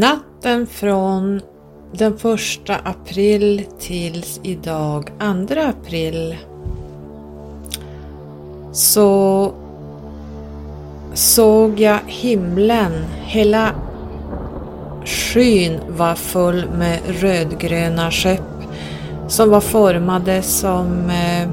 Natten 0.00 0.66
från 0.66 1.40
den 1.92 2.12
1 2.12 2.20
april 2.84 3.64
tills 3.78 4.40
idag 4.42 5.10
2 5.48 5.60
april 5.60 6.36
så 8.72 9.52
såg 11.14 11.80
jag 11.80 11.98
himlen. 12.06 12.92
Hela 13.22 13.70
skyn 15.04 15.80
var 15.88 16.14
full 16.14 16.70
med 16.78 16.98
rödgröna 17.06 18.10
skepp 18.10 18.40
som 19.28 19.50
var 19.50 19.60
formade 19.60 20.42
som 20.42 21.10
eh, 21.10 21.48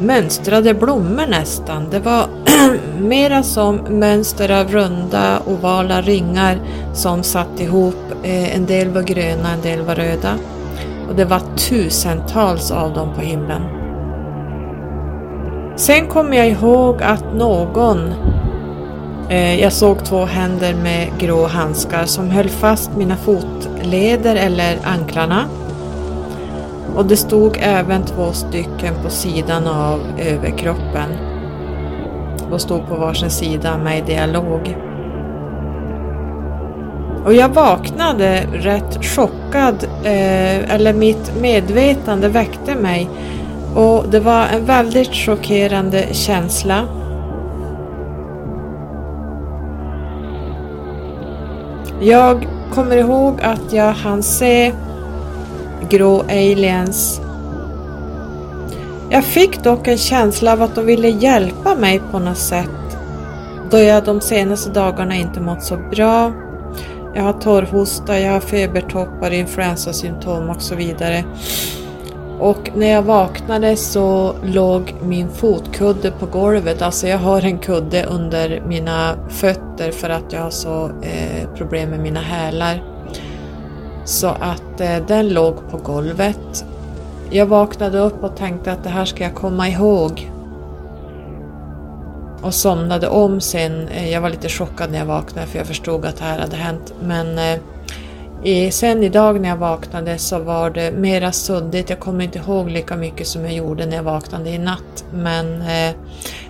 mönstrade 0.00 0.74
blommor 0.74 1.26
nästan. 1.26 1.90
Det 1.90 1.98
var 1.98 2.26
mera 3.00 3.42
som 3.42 3.76
mönster 3.76 4.60
av 4.60 4.68
runda 4.68 5.42
ovala 5.46 6.02
ringar 6.02 6.58
som 6.94 7.22
satt 7.22 7.60
ihop. 7.60 7.96
Eh, 8.22 8.56
en 8.56 8.66
del 8.66 8.88
var 8.88 9.02
gröna, 9.02 9.52
en 9.52 9.60
del 9.60 9.82
var 9.82 9.94
röda. 9.94 10.34
Och 11.08 11.14
det 11.16 11.24
var 11.24 11.40
tusentals 11.56 12.70
av 12.70 12.94
dem 12.94 13.14
på 13.14 13.20
himlen. 13.20 13.62
Sen 15.76 16.06
kommer 16.06 16.36
jag 16.36 16.48
ihåg 16.48 17.02
att 17.02 17.34
någon, 17.34 18.12
eh, 19.28 19.60
jag 19.60 19.72
såg 19.72 20.04
två 20.04 20.24
händer 20.24 20.74
med 20.74 21.08
grå 21.18 21.46
handskar 21.46 22.04
som 22.04 22.30
höll 22.30 22.48
fast 22.48 22.90
mina 22.96 23.16
fotleder 23.16 24.36
eller 24.36 24.78
anklarna. 24.84 25.44
Och 26.96 27.06
det 27.06 27.16
stod 27.16 27.58
även 27.60 28.02
två 28.02 28.32
stycken 28.32 28.94
på 29.04 29.10
sidan 29.10 29.66
av 29.66 30.00
överkroppen 30.18 31.29
och 32.52 32.60
stod 32.60 32.88
på 32.88 32.96
varsin 32.96 33.30
sida 33.30 33.78
med 33.78 33.98
i 33.98 34.00
dialog. 34.00 34.76
Och 37.24 37.34
jag 37.34 37.48
vaknade 37.48 38.46
rätt 38.52 39.04
chockad, 39.04 39.84
eh, 40.04 40.74
eller 40.74 40.92
mitt 40.92 41.32
medvetande 41.40 42.28
väckte 42.28 42.74
mig 42.74 43.08
och 43.74 44.04
det 44.08 44.20
var 44.20 44.46
en 44.46 44.64
väldigt 44.64 45.14
chockerande 45.14 46.06
känsla. 46.12 46.84
Jag 52.00 52.48
kommer 52.74 52.96
ihåg 52.96 53.40
att 53.42 53.72
jag 53.72 53.92
hann 53.92 54.22
se 54.22 54.72
grå 55.88 56.20
aliens. 56.20 57.20
Jag 59.10 59.24
fick 59.24 59.62
dock 59.64 59.88
en 59.88 59.98
känsla 59.98 60.52
av 60.52 60.62
att 60.62 60.74
de 60.74 60.86
ville 60.86 61.08
hjälpa 61.08 61.74
mig 61.74 62.00
på 62.10 62.18
något 62.18 62.38
sätt 62.38 62.70
då 63.70 63.78
jag 63.78 64.04
de 64.04 64.20
senaste 64.20 64.70
dagarna 64.70 65.16
inte 65.16 65.40
mått 65.40 65.62
så 65.62 65.76
bra. 65.76 66.32
Jag 67.14 67.22
har 67.22 67.32
torrhosta, 67.32 68.20
jag 68.20 68.32
har 68.32 68.40
febertoppar, 68.40 69.30
influensasymptom 69.30 70.50
och 70.50 70.62
så 70.62 70.74
vidare. 70.74 71.24
Och 72.38 72.70
när 72.74 72.86
jag 72.86 73.02
vaknade 73.02 73.76
så 73.76 74.34
låg 74.42 74.94
min 75.02 75.28
fotkudde 75.30 76.10
på 76.10 76.26
golvet, 76.26 76.82
alltså 76.82 77.06
jag 77.06 77.18
har 77.18 77.42
en 77.42 77.58
kudde 77.58 78.04
under 78.04 78.62
mina 78.66 79.16
fötter 79.28 79.90
för 79.92 80.10
att 80.10 80.32
jag 80.32 80.40
har 80.40 80.50
så 80.50 80.90
eh, 81.02 81.48
problem 81.56 81.90
med 81.90 82.00
mina 82.00 82.20
hälar. 82.20 82.84
Så 84.04 84.26
att 84.26 84.80
eh, 84.80 84.96
den 85.06 85.28
låg 85.28 85.70
på 85.70 85.76
golvet. 85.76 86.64
Jag 87.32 87.46
vaknade 87.46 87.98
upp 87.98 88.24
och 88.24 88.36
tänkte 88.36 88.72
att 88.72 88.84
det 88.84 88.90
här 88.90 89.04
ska 89.04 89.24
jag 89.24 89.34
komma 89.34 89.68
ihåg. 89.68 90.30
Och 92.42 92.54
somnade 92.54 93.08
om 93.08 93.40
sen. 93.40 93.88
Eh, 93.88 94.12
jag 94.12 94.20
var 94.20 94.30
lite 94.30 94.48
chockad 94.48 94.90
när 94.90 94.98
jag 94.98 95.06
vaknade 95.06 95.46
för 95.46 95.58
jag 95.58 95.66
förstod 95.66 96.04
att 96.04 96.16
det 96.16 96.24
här 96.24 96.38
hade 96.38 96.56
hänt. 96.56 96.94
Men 97.02 97.38
eh, 98.44 98.70
sen 98.70 99.02
idag 99.02 99.40
när 99.40 99.48
jag 99.48 99.56
vaknade 99.56 100.18
så 100.18 100.38
var 100.38 100.70
det 100.70 100.92
mera 100.92 101.32
suddigt. 101.32 101.90
Jag 101.90 102.00
kommer 102.00 102.24
inte 102.24 102.38
ihåg 102.38 102.70
lika 102.70 102.96
mycket 102.96 103.26
som 103.26 103.44
jag 103.44 103.52
gjorde 103.52 103.86
när 103.86 103.96
jag 103.96 104.02
vaknade 104.02 104.50
i 104.50 104.58
natt. 104.58 105.04
Men 105.12 105.62
eh, 105.62 105.94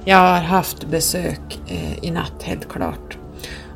jag 0.05 0.19
har 0.19 0.41
haft 0.41 0.85
besök 0.85 1.61
eh, 1.69 2.05
i 2.05 2.11
natt 2.11 2.43
helt 2.43 2.69
klart. 2.69 3.19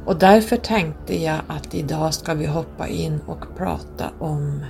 Och 0.07 0.17
därför 0.17 0.57
tänkte 0.57 1.23
jag 1.23 1.39
att 1.49 1.75
idag 1.75 2.15
ska 2.15 2.35
vi 2.35 2.47
hoppa 2.47 2.89
in 2.89 3.21
och 3.27 3.57
prata 3.57 4.05
om 4.19 4.65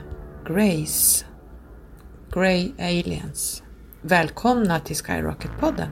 Grace. 0.48 1.24
Grey 2.34 2.72
Aliens. 2.78 3.62
Välkomna 4.02 4.80
till 4.80 4.96
Skyrocket-podden! 4.96 5.88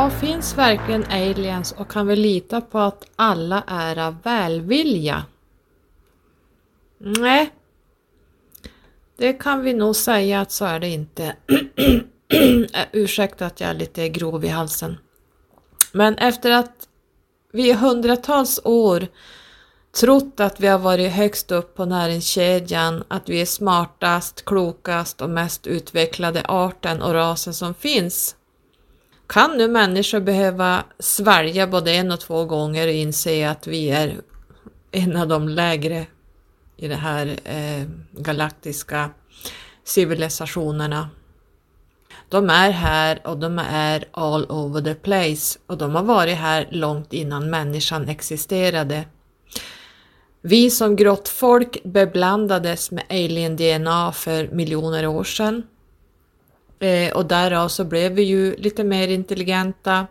Ja, 0.00 0.10
finns 0.10 0.58
verkligen 0.58 1.04
aliens 1.04 1.72
och 1.72 1.90
kan 1.90 2.06
vi 2.06 2.16
lita 2.16 2.60
på 2.60 2.78
att 2.78 3.04
alla 3.16 3.64
är 3.66 3.98
av 3.98 4.22
välvilja? 4.22 5.24
Nej, 6.98 7.50
det 9.16 9.32
kan 9.32 9.62
vi 9.62 9.74
nog 9.74 9.96
säga 9.96 10.40
att 10.40 10.52
så 10.52 10.64
är 10.64 10.80
det 10.80 10.88
inte. 10.88 11.36
Ursäkta 12.92 13.46
att 13.46 13.60
jag 13.60 13.70
är 13.70 13.74
lite 13.74 14.08
grov 14.08 14.44
i 14.44 14.48
halsen. 14.48 14.98
Men 15.92 16.14
efter 16.14 16.50
att 16.50 16.88
vi 17.52 17.70
i 17.70 17.72
hundratals 17.72 18.60
år 18.64 19.06
trott 20.00 20.40
att 20.40 20.60
vi 20.60 20.66
har 20.66 20.78
varit 20.78 21.12
högst 21.12 21.50
upp 21.50 21.74
på 21.74 21.84
näringskedjan, 21.84 23.04
att 23.08 23.28
vi 23.28 23.40
är 23.40 23.46
smartast, 23.46 24.44
klokast 24.44 25.20
och 25.20 25.30
mest 25.30 25.66
utvecklade 25.66 26.42
arten 26.48 27.02
och 27.02 27.12
rasen 27.12 27.54
som 27.54 27.74
finns 27.74 28.36
kan 29.30 29.56
nu 29.56 29.68
människor 29.68 30.20
behöva 30.20 30.84
svälja 30.98 31.66
både 31.66 31.92
en 31.92 32.12
och 32.12 32.20
två 32.20 32.44
gånger 32.44 32.86
och 32.86 32.92
inse 32.92 33.50
att 33.50 33.66
vi 33.66 33.90
är 33.90 34.20
en 34.90 35.16
av 35.16 35.28
de 35.28 35.48
lägre 35.48 36.06
i 36.76 36.88
de 36.88 36.94
här 36.94 37.36
eh, 37.44 37.86
galaktiska 38.12 39.10
civilisationerna. 39.84 41.10
De 42.28 42.50
är 42.50 42.70
här 42.70 43.20
och 43.26 43.38
de 43.38 43.58
är 43.70 44.04
all 44.12 44.44
over 44.44 44.80
the 44.80 44.94
place 44.94 45.58
och 45.66 45.78
de 45.78 45.94
har 45.94 46.02
varit 46.02 46.36
här 46.36 46.68
långt 46.70 47.12
innan 47.12 47.50
människan 47.50 48.08
existerade. 48.08 49.04
Vi 50.42 50.70
som 50.70 50.96
grottfolk 50.96 51.82
beblandades 51.84 52.90
med 52.90 53.04
alien-DNA 53.10 54.12
för 54.12 54.48
miljoner 54.48 55.06
år 55.06 55.24
sedan 55.24 55.62
Eh, 56.80 57.12
och 57.12 57.26
därav 57.26 57.68
så 57.68 57.84
blev 57.84 58.12
vi 58.12 58.22
ju 58.22 58.56
lite 58.56 58.84
mer 58.84 59.08
intelligenta. 59.08 60.06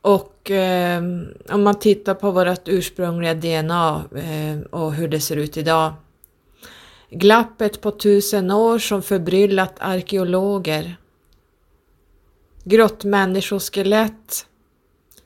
Och 0.00 0.50
eh, 0.50 1.02
om 1.48 1.62
man 1.62 1.78
tittar 1.78 2.14
på 2.14 2.30
vårt 2.30 2.68
ursprungliga 2.68 3.34
DNA 3.34 4.04
eh, 4.14 4.60
och 4.70 4.94
hur 4.94 5.08
det 5.08 5.20
ser 5.20 5.36
ut 5.36 5.56
idag. 5.56 5.94
Glappet 7.10 7.80
på 7.80 7.90
tusen 7.90 8.50
år 8.50 8.78
som 8.78 9.02
förbryllat 9.02 9.74
arkeologer. 9.78 10.96
Grottmänniskoskelett 12.64 14.46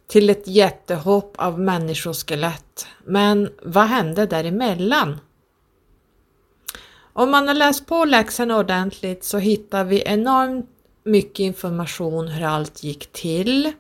till 0.07 0.31
ett 0.31 0.47
jättehopp 0.47 1.35
av 1.39 1.61
människoskelett. 1.61 2.87
Men 3.05 3.51
vad 3.63 3.87
hände 3.87 4.27
däremellan? 4.27 5.21
Om 7.19 7.31
man 7.31 7.49
har 7.49 7.55
läst 7.55 7.87
på 7.87 8.05
läxan 8.05 8.51
ordentligt 8.51 9.25
så 9.25 9.39
hittar 9.39 9.85
vi 9.85 10.03
enormt 10.07 10.71
mycket 11.05 11.41
information 11.41 12.29
hur 12.29 12.47
allt 12.47 12.83
gick 12.83 13.13
till, 13.13 13.73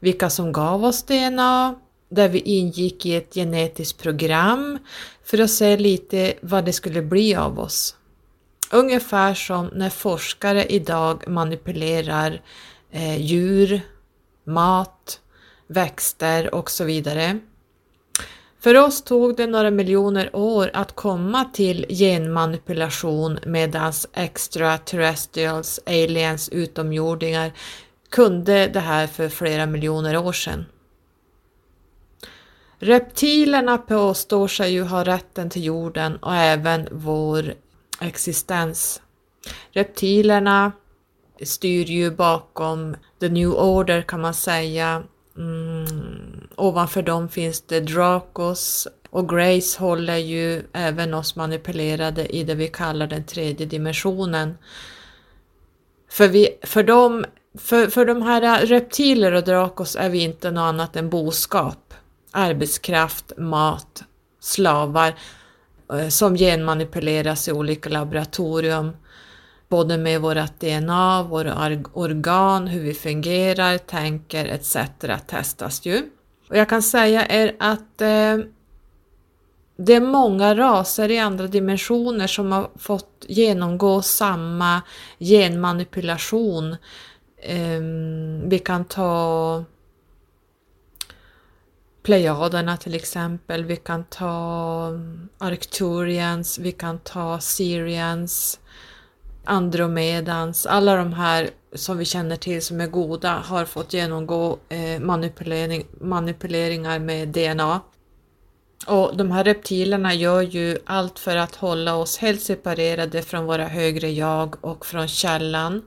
vilka 0.00 0.30
som 0.30 0.52
gav 0.52 0.84
oss 0.84 1.02
DNA, 1.02 1.74
där 2.08 2.28
vi 2.28 2.38
ingick 2.38 3.06
i 3.06 3.14
ett 3.14 3.34
genetiskt 3.34 4.02
program 4.02 4.78
för 5.24 5.38
att 5.38 5.50
se 5.50 5.76
lite 5.76 6.34
vad 6.40 6.64
det 6.64 6.72
skulle 6.72 7.02
bli 7.02 7.34
av 7.34 7.60
oss. 7.60 7.96
Ungefär 8.72 9.34
som 9.34 9.66
när 9.66 9.90
forskare 9.90 10.64
idag 10.64 11.28
manipulerar 11.28 12.42
eh, 12.90 13.20
djur, 13.20 13.80
mat, 14.46 15.20
växter 15.66 16.54
och 16.54 16.70
så 16.70 16.84
vidare. 16.84 17.38
För 18.64 18.76
oss 18.76 19.02
tog 19.02 19.36
det 19.36 19.46
några 19.46 19.70
miljoner 19.70 20.36
år 20.36 20.70
att 20.74 20.92
komma 20.92 21.44
till 21.44 21.86
genmanipulation 21.88 23.38
medan 23.46 23.92
extraterrestrials, 24.12 25.80
aliens, 25.86 26.48
utomjordingar 26.48 27.52
kunde 28.08 28.66
det 28.66 28.80
här 28.80 29.06
för 29.06 29.28
flera 29.28 29.66
miljoner 29.66 30.16
år 30.16 30.32
sedan. 30.32 30.66
Reptilerna 32.78 33.78
påstår 33.78 34.48
sig 34.48 34.72
ju 34.72 34.82
ha 34.82 35.04
rätten 35.04 35.50
till 35.50 35.64
jorden 35.64 36.16
och 36.16 36.34
även 36.34 36.88
vår 36.90 37.54
existens. 38.00 39.02
Reptilerna 39.72 40.72
styr 41.42 41.84
ju 41.84 42.10
bakom 42.10 42.96
the 43.20 43.28
new 43.28 43.54
order 43.54 44.02
kan 44.02 44.20
man 44.20 44.34
säga. 44.34 45.02
Mm, 45.36 46.48
ovanför 46.56 47.02
dem 47.02 47.28
finns 47.28 47.60
det 47.60 47.80
Dracos 47.80 48.88
och 49.10 49.28
Grace 49.28 49.80
håller 49.80 50.16
ju 50.16 50.62
även 50.72 51.14
oss 51.14 51.36
manipulerade 51.36 52.26
i 52.36 52.44
det 52.44 52.54
vi 52.54 52.68
kallar 52.68 53.06
den 53.06 53.24
tredje 53.24 53.66
dimensionen. 53.66 54.58
För, 56.10 56.28
vi, 56.28 56.48
för, 56.62 56.82
dem, 56.82 57.24
för, 57.58 57.86
för 57.86 58.06
de 58.06 58.22
här 58.22 58.66
reptiler 58.66 59.32
och 59.32 59.44
Dracos 59.44 59.96
är 59.96 60.08
vi 60.08 60.18
inte 60.18 60.50
något 60.50 60.62
annat 60.62 60.96
än 60.96 61.10
boskap, 61.10 61.94
arbetskraft, 62.30 63.32
mat, 63.38 64.04
slavar 64.40 65.14
eh, 65.92 66.08
som 66.08 66.36
genmanipuleras 66.36 67.48
i 67.48 67.52
olika 67.52 67.90
laboratorium 67.90 68.92
både 69.74 69.98
med 69.98 70.20
vårt 70.20 70.60
DNA, 70.60 71.22
våra 71.22 71.78
organ, 71.92 72.66
hur 72.66 72.80
vi 72.80 72.94
fungerar, 72.94 73.78
tänker 73.78 74.46
etc. 74.46 74.76
testas 75.26 75.86
ju. 75.86 76.02
Och 76.48 76.56
jag 76.56 76.68
kan 76.68 76.82
säga 76.82 77.26
er 77.28 77.56
att 77.58 78.00
eh, 78.00 78.38
det 79.76 79.94
är 79.94 80.00
många 80.00 80.54
raser 80.54 81.10
i 81.10 81.18
andra 81.18 81.46
dimensioner 81.46 82.26
som 82.26 82.52
har 82.52 82.70
fått 82.78 83.24
genomgå 83.28 84.02
samma 84.02 84.82
genmanipulation. 85.18 86.76
Eh, 87.42 87.80
vi 88.44 88.58
kan 88.64 88.84
ta 88.84 89.64
Plejaderna 92.02 92.76
till 92.76 92.94
exempel, 92.94 93.64
vi 93.64 93.76
kan 93.76 94.04
ta 94.04 94.90
Arcturians, 95.38 96.58
vi 96.58 96.72
kan 96.72 96.98
ta 96.98 97.40
Syrians, 97.40 98.60
Andromedans, 99.44 100.66
alla 100.66 100.96
de 100.96 101.12
här 101.12 101.50
som 101.72 101.98
vi 101.98 102.04
känner 102.04 102.36
till 102.36 102.62
som 102.62 102.80
är 102.80 102.86
goda 102.86 103.32
har 103.32 103.64
fått 103.64 103.92
genomgå 103.92 104.58
eh, 104.68 105.00
manipulering, 105.00 105.86
manipuleringar 106.00 106.98
med 106.98 107.28
DNA. 107.28 107.80
Och 108.86 109.16
de 109.16 109.30
här 109.30 109.44
reptilerna 109.44 110.14
gör 110.14 110.42
ju 110.42 110.78
allt 110.84 111.18
för 111.18 111.36
att 111.36 111.56
hålla 111.56 111.94
oss 111.94 112.18
helt 112.18 112.42
separerade 112.42 113.22
från 113.22 113.44
våra 113.44 113.64
högre 113.64 114.10
jag 114.10 114.64
och 114.64 114.86
från 114.86 115.08
källan. 115.08 115.82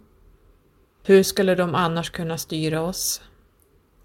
Hur 1.03 1.23
skulle 1.23 1.55
de 1.55 1.75
annars 1.75 2.09
kunna 2.09 2.37
styra 2.37 2.81
oss? 2.81 3.21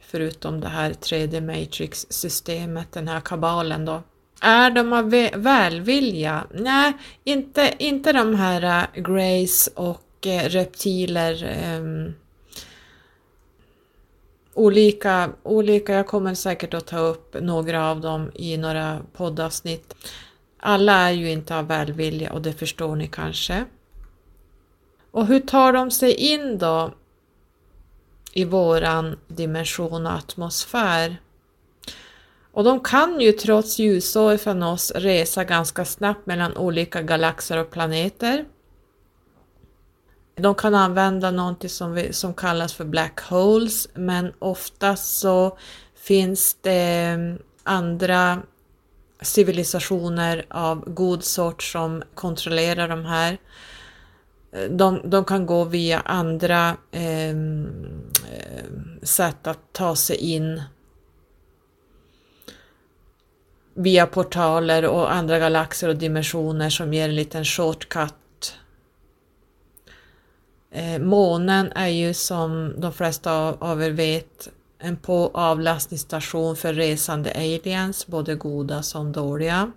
Förutom 0.00 0.60
det 0.60 0.68
här 0.68 0.92
3D 0.92 1.40
Matrix-systemet, 1.40 2.92
den 2.92 3.08
här 3.08 3.20
kabalen 3.20 3.84
då. 3.84 4.02
Är 4.44 4.70
de 4.70 4.92
av 4.92 5.10
välvilja? 5.42 6.46
Nej, 6.50 6.92
inte, 7.24 7.74
inte 7.78 8.12
de 8.12 8.34
här 8.34 8.64
uh, 8.64 9.02
Grace 9.02 9.70
och 9.74 10.26
uh, 10.26 10.48
reptiler. 10.48 11.58
Um, 11.78 12.14
olika, 14.54 15.30
olika, 15.42 15.92
jag 15.92 16.06
kommer 16.06 16.34
säkert 16.34 16.74
att 16.74 16.86
ta 16.86 16.98
upp 16.98 17.36
några 17.40 17.90
av 17.90 18.00
dem 18.00 18.30
i 18.34 18.56
några 18.56 19.00
poddavsnitt. 19.12 19.94
Alla 20.58 20.92
är 20.92 21.12
ju 21.12 21.30
inte 21.30 21.56
av 21.56 21.66
välvilja 21.66 22.32
och 22.32 22.42
det 22.42 22.52
förstår 22.52 22.96
ni 22.96 23.08
kanske. 23.08 23.64
Och 25.10 25.26
hur 25.26 25.40
tar 25.40 25.72
de 25.72 25.90
sig 25.90 26.14
in 26.14 26.58
då 26.58 26.94
i 28.32 28.44
våran 28.44 29.18
dimension 29.28 30.06
och 30.06 30.12
atmosfär? 30.12 31.16
Och 32.52 32.64
de 32.64 32.80
kan 32.80 33.20
ju 33.20 33.32
trots 33.32 33.78
ljusår 33.78 34.36
från 34.36 34.62
oss 34.62 34.92
resa 34.94 35.44
ganska 35.44 35.84
snabbt 35.84 36.26
mellan 36.26 36.56
olika 36.56 37.02
galaxer 37.02 37.58
och 37.58 37.70
planeter. 37.70 38.44
De 40.34 40.54
kan 40.54 40.74
använda 40.74 41.30
någonting 41.30 41.70
som, 41.70 41.92
vi, 41.92 42.12
som 42.12 42.34
kallas 42.34 42.72
för 42.72 42.84
black 42.84 43.20
holes 43.20 43.88
men 43.94 44.32
oftast 44.38 45.18
så 45.20 45.58
finns 45.94 46.56
det 46.60 47.06
mm, 47.14 47.38
andra 47.62 48.42
civilisationer 49.22 50.46
av 50.48 50.84
god 50.94 51.24
sort 51.24 51.62
som 51.62 52.02
kontrollerar 52.14 52.88
de 52.88 53.04
här. 53.04 53.38
De, 54.70 55.10
de 55.10 55.24
kan 55.24 55.46
gå 55.46 55.64
via 55.64 56.00
andra 56.00 56.76
mm, 56.90 58.10
eh, 58.32 58.64
sätt 59.02 59.46
att 59.46 59.72
ta 59.72 59.96
sig 59.96 60.16
in 60.16 60.62
via 63.74 64.06
portaler 64.06 64.84
och 64.84 65.12
andra 65.12 65.38
galaxer 65.38 65.88
och 65.88 65.96
dimensioner 65.96 66.70
som 66.70 66.94
ger 66.94 67.08
en 67.08 67.14
liten 67.14 67.44
shortcut. 67.44 68.54
Eh, 70.70 70.98
månen 70.98 71.72
är 71.72 71.88
ju 71.88 72.14
som 72.14 72.74
de 72.80 72.92
flesta 72.92 73.32
av 73.58 73.82
er 73.82 73.90
vet 73.90 74.48
en 74.78 74.96
på 74.96 75.30
avlastningsstation 75.34 76.56
för 76.56 76.72
resande 76.72 77.32
aliens, 77.32 78.06
både 78.06 78.34
goda 78.34 78.82
som 78.82 79.12
dåliga. 79.12 79.72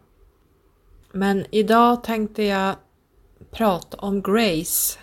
Men 1.12 1.45
idag 1.51 2.03
tänkte 2.03 2.44
jag 2.44 2.75
prata 3.51 3.97
om 3.97 4.21
Grace. 4.21 5.00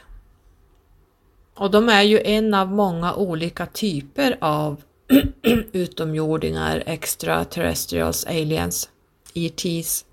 Och 1.54 1.70
de 1.70 1.88
är 1.88 2.02
ju 2.02 2.20
en 2.24 2.54
av 2.54 2.72
många 2.72 3.14
olika 3.14 3.66
typer 3.66 4.38
av 4.40 4.82
utomjordingar, 5.73 6.82
extraterrestrials, 6.87 8.25
aliens, 8.25 8.88
ETs 9.35 10.05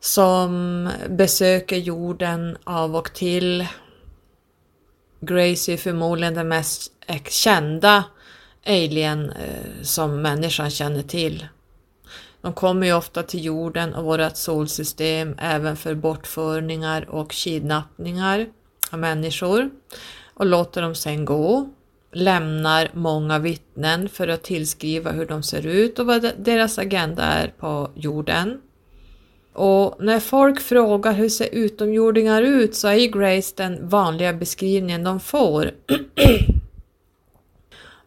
som 0.00 0.90
besöker 1.08 1.76
jorden 1.76 2.56
av 2.64 2.96
och 2.96 3.12
till. 3.12 3.66
Grace 5.20 5.72
är 5.72 5.76
förmodligen 5.76 6.34
den 6.34 6.48
mest 6.48 6.92
kända 7.28 8.04
alien 8.66 9.30
eh, 9.30 9.82
som 9.82 10.22
människan 10.22 10.70
känner 10.70 11.02
till. 11.02 11.46
De 12.40 12.52
kommer 12.52 12.86
ju 12.86 12.92
ofta 12.92 13.22
till 13.22 13.44
jorden 13.44 13.94
och 13.94 14.04
vårt 14.04 14.36
solsystem 14.36 15.34
även 15.38 15.76
för 15.76 15.94
bortförningar 15.94 17.10
och 17.10 17.30
kidnappningar 17.30 18.46
av 18.90 18.98
människor 18.98 19.70
och 20.34 20.46
låter 20.46 20.82
dem 20.82 20.94
sen 20.94 21.24
gå 21.24 21.68
lämnar 22.12 22.90
många 22.94 23.38
vittnen 23.38 24.08
för 24.08 24.28
att 24.28 24.42
tillskriva 24.42 25.10
hur 25.10 25.26
de 25.26 25.42
ser 25.42 25.66
ut 25.66 25.98
och 25.98 26.06
vad 26.06 26.32
deras 26.38 26.78
agenda 26.78 27.22
är 27.22 27.48
på 27.48 27.90
jorden. 27.94 28.60
Och 29.52 29.96
när 30.00 30.20
folk 30.20 30.60
frågar 30.60 31.12
hur 31.12 31.28
ser 31.28 31.48
utomjordingar 31.52 32.42
ut 32.42 32.74
så 32.74 32.88
är 32.88 33.06
Grace 33.06 33.54
den 33.56 33.88
vanliga 33.88 34.32
beskrivningen 34.32 35.04
de 35.04 35.20
får. 35.20 35.70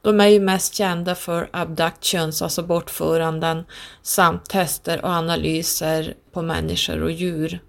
De 0.03 0.19
är 0.19 0.27
ju 0.27 0.39
mest 0.39 0.75
kända 0.75 1.15
för 1.15 1.49
abductions, 1.53 2.41
alltså 2.41 2.63
bortföranden, 2.63 3.63
samt 4.01 4.45
tester 4.45 5.05
och 5.05 5.09
analyser 5.09 6.13
på 6.31 6.41
människor 6.41 7.03
och 7.03 7.11
djur. 7.11 7.59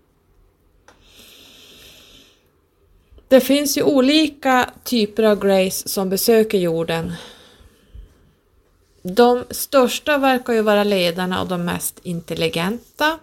Det 3.32 3.40
finns 3.40 3.78
ju 3.78 3.82
olika 3.82 4.70
typer 4.84 5.22
av 5.22 5.40
Grace 5.40 5.88
som 5.88 6.10
besöker 6.10 6.58
jorden. 6.58 7.12
De 9.02 9.44
största 9.50 10.18
verkar 10.18 10.52
ju 10.52 10.62
vara 10.62 10.84
ledarna 10.84 11.42
och 11.42 11.48
de 11.48 11.64
mest 11.64 12.00
intelligenta. 12.02 13.18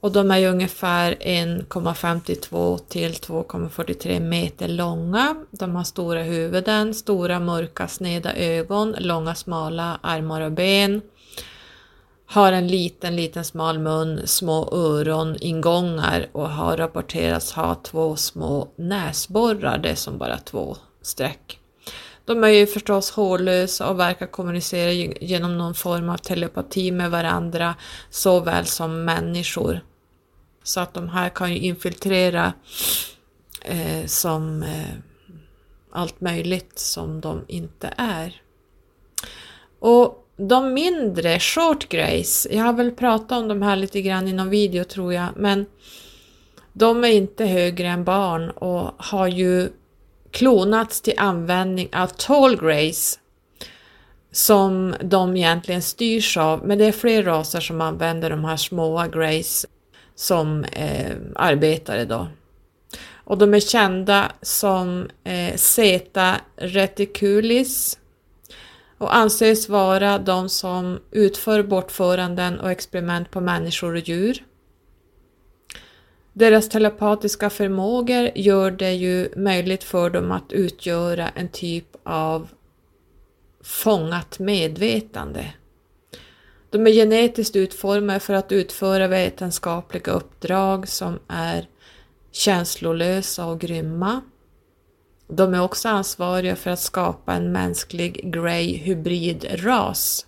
Och 0.00 0.12
de 0.12 0.30
är 0.30 0.38
ju 0.38 0.46
ungefär 0.46 1.12
1,52 1.20 2.78
till 2.78 3.12
2,43 3.12 4.20
meter 4.20 4.68
långa. 4.68 5.36
De 5.50 5.76
har 5.76 5.84
stora 5.84 6.22
huvuden, 6.22 6.94
stora 6.94 7.40
mörka 7.40 7.88
sneda 7.88 8.34
ögon, 8.34 8.94
långa 8.98 9.34
smala 9.34 9.98
armar 10.02 10.40
och 10.40 10.52
ben 10.52 11.02
har 12.26 12.52
en 12.52 12.68
liten, 12.68 13.16
liten 13.16 13.44
smal 13.44 13.78
mun, 13.78 14.26
små 14.26 14.68
öroningångar 14.72 16.28
och 16.32 16.50
har 16.50 16.76
rapporterats 16.76 17.52
ha 17.52 17.74
två 17.74 18.16
små 18.16 18.68
näsborrar, 18.76 19.78
det 19.78 19.90
är 19.90 19.94
som 19.94 20.18
bara 20.18 20.38
två 20.38 20.76
streck. 21.02 21.60
De 22.24 22.44
är 22.44 22.48
ju 22.48 22.66
förstås 22.66 23.10
hårlösa 23.10 23.88
och 23.88 24.00
verkar 24.00 24.26
kommunicera 24.26 24.90
genom 25.20 25.58
någon 25.58 25.74
form 25.74 26.08
av 26.08 26.16
telepati 26.16 26.92
med 26.92 27.10
varandra 27.10 27.74
såväl 28.10 28.66
som 28.66 29.04
människor. 29.04 29.80
Så 30.62 30.80
att 30.80 30.94
de 30.94 31.08
här 31.08 31.28
kan 31.28 31.52
ju 31.52 31.58
infiltrera 31.58 32.52
eh, 33.60 34.06
som 34.06 34.62
eh, 34.62 34.94
allt 35.92 36.20
möjligt 36.20 36.78
som 36.78 37.20
de 37.20 37.44
inte 37.48 37.94
är. 37.96 38.42
Och 39.78 40.23
de 40.36 40.74
mindre 40.74 41.40
short 41.40 41.88
grays, 41.88 42.46
jag 42.50 42.64
har 42.64 42.72
väl 42.72 42.90
pratat 42.90 43.32
om 43.32 43.48
de 43.48 43.62
här 43.62 43.76
lite 43.76 44.02
grann 44.02 44.28
i 44.28 44.32
någon 44.32 44.50
video 44.50 44.84
tror 44.84 45.14
jag, 45.14 45.28
men 45.36 45.66
de 46.72 47.04
är 47.04 47.08
inte 47.08 47.44
högre 47.44 47.88
än 47.88 48.04
barn 48.04 48.50
och 48.50 48.94
har 48.98 49.26
ju 49.26 49.68
klonats 50.30 51.00
till 51.00 51.14
användning 51.16 51.88
av 51.92 52.06
tall 52.06 52.56
grays 52.56 53.18
som 54.32 54.94
de 55.00 55.36
egentligen 55.36 55.82
styrs 55.82 56.36
av, 56.36 56.66
men 56.66 56.78
det 56.78 56.84
är 56.84 56.92
fler 56.92 57.22
raser 57.22 57.60
som 57.60 57.80
använder 57.80 58.30
de 58.30 58.44
här 58.44 58.56
små 58.56 59.06
Grace 59.12 59.68
som 60.14 60.64
eh, 60.64 61.12
arbetare 61.34 62.04
då. 62.04 62.28
Och 63.24 63.38
de 63.38 63.54
är 63.54 63.60
kända 63.60 64.32
som 64.42 65.08
eh, 65.24 65.56
Zeta 65.56 66.36
reticulis 66.56 67.98
och 69.04 69.16
anses 69.16 69.68
vara 69.68 70.18
de 70.18 70.48
som 70.48 70.98
utför 71.10 71.62
bortföranden 71.62 72.60
och 72.60 72.70
experiment 72.70 73.30
på 73.30 73.40
människor 73.40 73.94
och 73.94 74.08
djur. 74.08 74.44
Deras 76.32 76.68
telepatiska 76.68 77.50
förmågor 77.50 78.30
gör 78.34 78.70
det 78.70 78.92
ju 78.92 79.28
möjligt 79.36 79.84
för 79.84 80.10
dem 80.10 80.32
att 80.32 80.52
utgöra 80.52 81.28
en 81.28 81.48
typ 81.48 81.96
av 82.02 82.48
fångat 83.62 84.38
medvetande. 84.38 85.46
De 86.70 86.86
är 86.86 86.90
genetiskt 86.90 87.56
utformade 87.56 88.20
för 88.20 88.34
att 88.34 88.52
utföra 88.52 89.08
vetenskapliga 89.08 90.12
uppdrag 90.12 90.88
som 90.88 91.18
är 91.28 91.68
känslolösa 92.32 93.46
och 93.46 93.60
grymma. 93.60 94.20
De 95.28 95.54
är 95.54 95.60
också 95.60 95.88
ansvariga 95.88 96.56
för 96.56 96.70
att 96.70 96.80
skapa 96.80 97.34
en 97.34 97.52
mänsklig 97.52 98.32
grey 98.32 98.76
hybridras. 98.76 100.26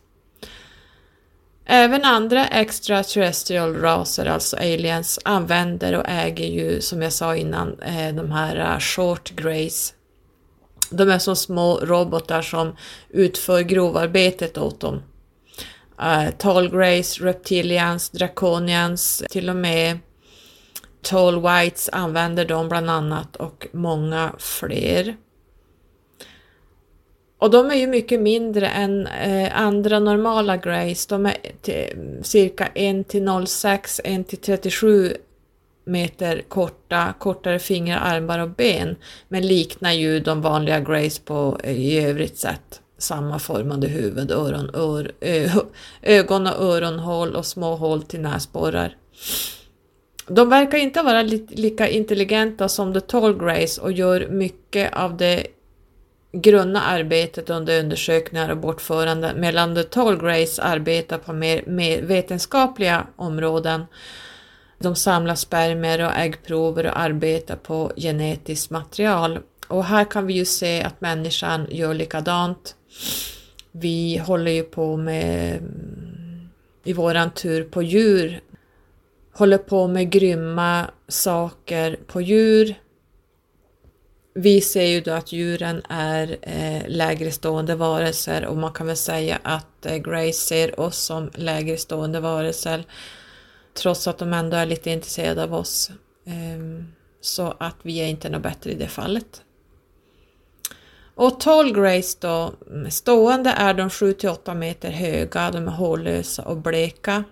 Även 1.69 2.05
andra 2.05 2.47
extraterrestrial 2.47 3.77
raser, 3.77 4.27
alltså 4.27 4.57
aliens, 4.57 5.19
använder 5.25 5.99
och 5.99 6.09
äger 6.09 6.47
ju 6.47 6.81
som 6.81 7.03
jag 7.03 7.13
sa 7.13 7.37
innan 7.37 7.81
eh, 7.81 8.15
de 8.15 8.33
här 8.33 8.57
eh, 8.57 8.79
short 8.79 9.31
greys. 9.31 9.95
De 10.91 11.11
är 11.11 11.19
som 11.19 11.37
små 11.37 11.81
robotar 11.83 12.43
som 12.43 12.77
utför 13.09 13.61
grovarbetet 13.61 14.59
åt 14.59 14.81
dem. 14.81 15.03
Uh, 16.03 16.31
tall 16.39 16.71
greys, 16.71 17.21
reptilians, 17.21 18.11
draconians, 18.11 19.23
till 19.31 19.51
och 19.51 19.57
med 19.57 19.99
Toll 21.09 21.43
Whites 21.43 21.91
använder 21.93 22.45
dem 22.45 22.69
bland 22.69 22.91
annat 22.91 23.37
och 23.37 23.67
många 23.73 24.33
fler. 24.39 25.17
Och 27.39 27.51
de 27.51 27.71
är 27.71 27.75
ju 27.75 27.87
mycket 27.87 28.21
mindre 28.21 28.69
än 28.69 29.07
eh, 29.07 29.61
andra 29.61 29.99
normala 29.99 30.57
Greys. 30.57 31.07
De 31.07 31.27
är 31.27 31.37
till, 31.63 32.19
cirka 32.23 32.67
1 32.75 33.09
till 33.09 33.47
06, 33.47 34.01
1 34.05 34.29
till 34.29 34.39
37 34.39 35.17
meter 35.85 36.43
korta, 36.49 37.15
kortare 37.19 37.59
fingrar, 37.59 37.99
armar 37.99 38.39
och 38.39 38.51
ben, 38.51 38.97
men 39.29 39.47
liknar 39.47 39.93
ju 39.93 40.21
de 40.21 40.43
vanliga 40.43 40.81
Greys 40.81 41.19
på 41.19 41.61
eh, 41.63 41.81
i 41.81 42.05
övrigt 42.05 42.39
sätt. 42.39 42.81
Samma 42.99 43.39
formade 43.39 43.87
huvud, 43.87 44.31
öron, 44.31 44.71
ör, 44.75 45.13
ö, 45.21 45.49
ögon 46.03 46.47
och 46.47 46.63
öronhål 46.63 47.35
och 47.35 47.47
små 47.47 47.77
hål 47.77 48.03
till 48.03 48.21
näsborrar. 48.21 48.97
De 50.29 50.49
verkar 50.49 50.79
inte 50.79 51.03
vara 51.03 51.23
li 51.23 51.47
lika 51.49 51.89
intelligenta 51.89 52.69
som 52.69 52.95
The 52.95 53.01
Tall 53.01 53.39
Grays 53.39 53.79
och 53.79 53.93
gör 53.93 54.29
mycket 54.29 54.95
av 54.95 55.17
det 55.17 55.47
grunna 56.33 56.83
arbetet 56.83 57.51
under 57.51 57.81
undersökningar 57.81 58.51
och 58.51 58.57
bortförande 58.57 59.33
medan 59.37 59.75
The 59.75 59.83
Tall 59.83 60.19
Grays 60.21 60.59
arbetar 60.59 61.19
på 61.19 61.33
mer, 61.33 61.63
mer 61.67 62.03
vetenskapliga 62.03 63.07
områden. 63.17 63.85
De 64.79 64.97
samlar 64.97 65.35
spermier 65.35 66.07
och 66.07 66.13
äggprover 66.13 66.87
och 66.87 66.99
arbetar 66.99 67.57
på 67.57 67.93
genetiskt 67.97 68.71
material. 68.71 69.39
Och 69.69 69.85
här 69.85 70.05
kan 70.05 70.27
vi 70.27 70.35
ju 70.35 70.45
se 70.45 70.83
att 70.83 71.01
människan 71.01 71.67
gör 71.71 71.95
likadant. 71.95 72.75
Vi 73.73 74.23
håller 74.27 74.51
ju 74.51 74.63
på 74.63 74.97
med 74.97 75.57
mm, 75.57 76.49
i 76.85 76.93
våran 76.93 77.31
tur 77.31 77.65
på 77.65 77.83
djur 77.83 78.41
håller 79.39 79.59
på 79.59 79.87
med 79.87 80.11
grymma 80.11 80.91
saker 81.09 81.99
på 82.07 82.21
djur. 82.21 82.75
Vi 84.35 84.61
ser 84.61 84.83
ju 84.83 85.01
då 85.01 85.13
att 85.13 85.33
djuren 85.33 85.83
är 85.89 86.37
eh, 86.43 86.83
lägre 86.89 87.31
stående 87.31 87.75
varelser 87.75 88.47
och 88.47 88.57
man 88.57 88.73
kan 88.73 88.87
väl 88.87 88.97
säga 88.97 89.39
att 89.43 89.87
eh, 89.87 89.97
Grace 89.97 90.33
ser 90.33 90.81
oss 90.81 90.99
som 90.99 91.31
lägre 91.35 91.77
stående 91.77 92.21
varelser 92.21 92.85
trots 93.75 94.07
att 94.07 94.19
de 94.19 94.33
ändå 94.33 94.57
är 94.57 94.67
lite 94.67 94.91
intresserade 94.91 95.43
av 95.43 95.55
oss. 95.55 95.91
Eh, 96.27 96.85
så 97.21 97.55
att 97.59 97.77
vi 97.83 97.99
är 97.99 98.07
inte 98.07 98.29
något 98.29 98.43
bättre 98.43 98.71
i 98.71 98.75
det 98.75 98.89
fallet. 98.89 99.43
Och 101.15 101.41
tall 101.41 101.75
grace 101.75 102.19
då, 102.21 102.55
stående 102.91 103.51
är 103.51 103.75
de 103.75 103.89
7-8 103.89 104.55
meter 104.55 104.91
höga, 104.91 105.51
de 105.51 105.69
är 105.69 105.73
hårlösa 105.73 106.43
och 106.43 106.57
bleka. 106.57 107.25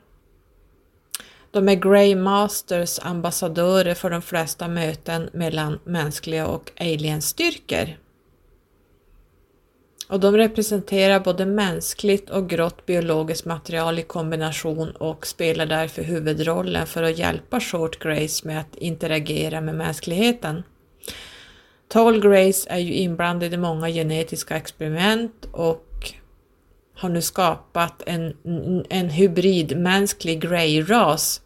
De 1.54 1.68
är 1.68 1.74
Grey 1.74 2.14
Masters 2.14 2.98
ambassadörer 3.02 3.94
för 3.94 4.10
de 4.10 4.22
flesta 4.22 4.68
möten 4.68 5.30
mellan 5.32 5.78
mänskliga 5.84 6.46
och 6.46 6.70
alienstyrkor. 6.80 7.88
Och 10.08 10.20
de 10.20 10.36
representerar 10.36 11.20
både 11.20 11.46
mänskligt 11.46 12.30
och 12.30 12.50
grått 12.50 12.86
biologiskt 12.86 13.44
material 13.44 13.98
i 13.98 14.02
kombination 14.02 14.90
och 14.90 15.26
spelar 15.26 15.66
därför 15.66 16.02
huvudrollen 16.02 16.86
för 16.86 17.02
att 17.02 17.18
hjälpa 17.18 17.60
Short 17.60 17.98
Grace 17.98 18.46
med 18.46 18.60
att 18.60 18.76
interagera 18.76 19.60
med 19.60 19.74
mänskligheten. 19.74 20.62
Tall 21.88 22.20
Grace 22.20 22.70
är 22.70 22.78
ju 22.78 22.94
inblandad 22.94 23.54
i 23.54 23.56
många 23.56 23.88
genetiska 23.88 24.56
experiment 24.56 25.48
och 25.52 26.12
har 26.94 27.08
nu 27.08 27.22
skapat 27.22 28.02
en, 28.06 28.36
en 28.90 29.08
hybridmänsklig 29.08 30.42
grey-ras 30.42 31.40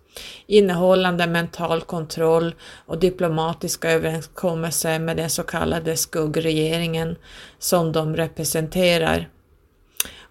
innehållande 0.46 1.26
mental 1.26 1.80
kontroll 1.80 2.54
och 2.86 2.98
diplomatiska 2.98 3.90
överenskommelser 3.90 4.98
med 4.98 5.16
den 5.16 5.30
så 5.30 5.42
kallade 5.42 5.96
skuggregeringen 5.96 7.16
som 7.58 7.92
de 7.92 8.16
representerar. 8.16 9.28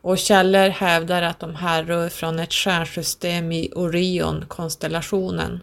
Och 0.01 0.17
källor 0.17 0.69
hävdar 0.69 1.21
att 1.21 1.39
de 1.39 1.55
härrör 1.55 2.09
från 2.09 2.39
ett 2.39 2.53
stjärnsystem 2.53 3.51
i 3.51 3.71
Orion-konstellationen. 3.75 5.59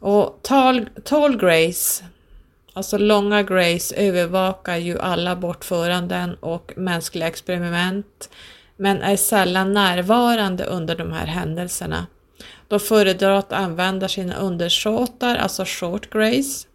Och 0.00 0.38
Tall, 0.42 0.88
Tall 1.04 1.36
Grace, 1.36 2.04
alltså 2.72 2.98
långa 2.98 3.42
Grace, 3.42 3.96
övervakar 3.96 4.76
ju 4.76 4.98
alla 4.98 5.36
bortföranden 5.36 6.34
och 6.34 6.72
mänskliga 6.76 7.28
experiment 7.28 8.30
men 8.76 9.02
är 9.02 9.16
sällan 9.16 9.72
närvarande 9.72 10.64
under 10.64 10.96
de 10.96 11.12
här 11.12 11.26
händelserna. 11.26 12.06
De 12.68 12.80
föredrar 12.80 13.30
att 13.30 13.52
använda 13.52 14.08
sina 14.08 14.36
undersåtar, 14.36 15.36
alltså 15.36 15.64
short 15.66 16.10
grays. 16.10 16.66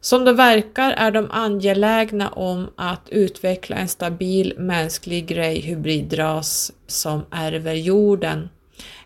Som 0.00 0.24
det 0.24 0.32
verkar 0.32 0.90
är 0.90 1.10
de 1.10 1.30
angelägna 1.30 2.28
om 2.28 2.70
att 2.76 3.08
utveckla 3.08 3.76
en 3.76 3.88
stabil 3.88 4.54
mänsklig 4.58 5.26
grey-hybridras 5.26 6.72
som 6.86 7.26
ärver 7.30 7.74
jorden. 7.74 8.48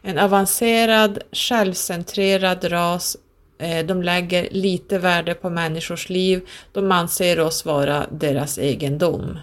En 0.03 0.19
avancerad, 0.19 1.19
självcentrerad 1.33 2.73
ras 2.73 3.17
eh, 3.59 3.87
de 3.87 4.03
lägger 4.03 4.49
lite 4.51 4.99
värde 4.99 5.35
på 5.35 5.51
människors 5.51 6.09
liv, 6.09 6.49
de 6.73 6.93
anser 6.93 7.41
oss 7.41 7.65
vara 7.65 8.07
deras 8.11 8.59
egendom. 8.59 9.39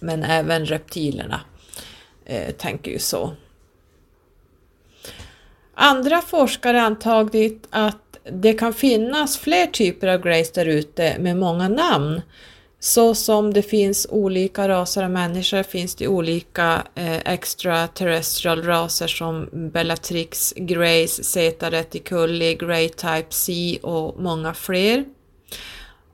Men 0.00 0.22
även 0.22 0.66
reptilerna 0.66 1.40
eh, 2.24 2.50
tänker 2.54 2.90
ju 2.90 2.98
så. 2.98 3.32
Andra 5.84 6.20
forskare 6.20 6.76
har 6.76 6.84
antagit 6.84 7.66
att 7.70 8.18
det 8.32 8.52
kan 8.52 8.74
finnas 8.74 9.38
fler 9.38 9.66
typer 9.66 10.08
av 10.08 10.22
Grace 10.22 10.50
där 10.54 10.66
ute 10.66 11.16
med 11.18 11.36
många 11.36 11.68
namn. 11.68 12.20
Så 12.80 13.14
som 13.14 13.52
det 13.52 13.62
finns 13.62 14.06
olika 14.10 14.68
raser 14.68 15.02
av 15.02 15.10
människor 15.10 15.62
finns 15.62 15.94
det 15.94 16.08
olika 16.08 16.82
eh, 16.94 17.32
extraterrestrial 17.32 18.62
raser 18.62 19.06
som 19.06 19.48
Bellatrix, 19.52 20.54
Grace, 20.56 21.24
Zeta 21.24 21.70
Reticuli, 21.70 22.54
Grey 22.54 22.88
Type 22.88 23.26
C 23.28 23.78
och 23.82 24.20
många 24.22 24.54
fler. 24.54 25.04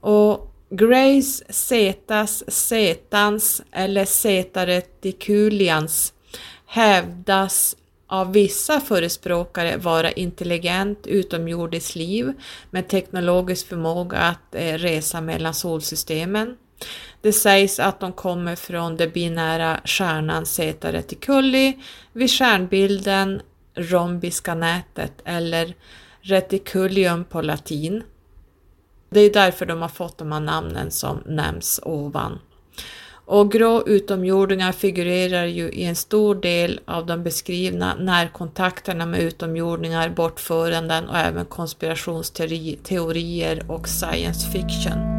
Och 0.01 0.55
Grace, 0.71 1.45
Zetas, 1.49 2.51
Zetans 2.51 3.63
eller 3.73 4.05
Zeta 4.05 4.67
Reticulians 4.67 6.13
hävdas 6.67 7.77
av 8.09 8.33
vissa 8.33 8.81
förespråkare 8.81 9.77
vara 9.77 10.13
intelligent 10.13 11.07
utomjordiskt 11.07 11.97
liv 11.97 12.33
med 12.71 12.89
teknologisk 12.89 13.69
förmåga 13.69 14.19
att 14.19 14.55
eh, 14.55 14.75
resa 14.75 15.21
mellan 15.21 15.55
solsystemen. 15.55 16.57
Det 17.21 17.33
sägs 17.33 17.81
att 17.81 18.01
de 18.01 18.13
kommer 18.13 18.57
från 18.57 18.97
den 18.97 19.11
binära 19.11 19.81
stjärnan 19.85 20.47
Zeta 20.47 20.93
Reticuli 20.93 21.79
vid 22.13 22.31
stjärnbilden 22.31 23.43
rombiska 23.75 24.55
nätet 24.55 25.13
eller 25.25 25.75
reticulium 26.21 27.25
på 27.25 27.43
latin. 27.43 28.03
Det 29.11 29.21
är 29.21 29.33
därför 29.33 29.67
de 29.67 29.83
har 29.83 29.89
fått 29.89 30.19
de 30.19 30.33
här 30.33 30.41
namnen 30.41 30.91
som 30.91 31.23
nämns 31.27 31.81
ovan. 31.83 32.39
Och 33.31 33.53
grå 33.53 33.83
utomjordingar 33.87 34.73
figurerar 34.73 35.45
ju 35.45 35.71
i 35.71 35.85
en 35.85 35.97
stor 35.97 36.35
del 36.35 36.81
av 36.85 37.07
de 37.07 37.23
beskrivna 37.23 37.95
närkontakterna 37.95 39.07
med 39.07 39.21
utomjordingar, 39.21 40.09
bortföranden 40.09 41.09
och 41.09 41.17
även 41.17 41.45
konspirationsteorier 41.45 43.71
och 43.71 43.89
science 43.89 44.51
fiction. 44.51 45.18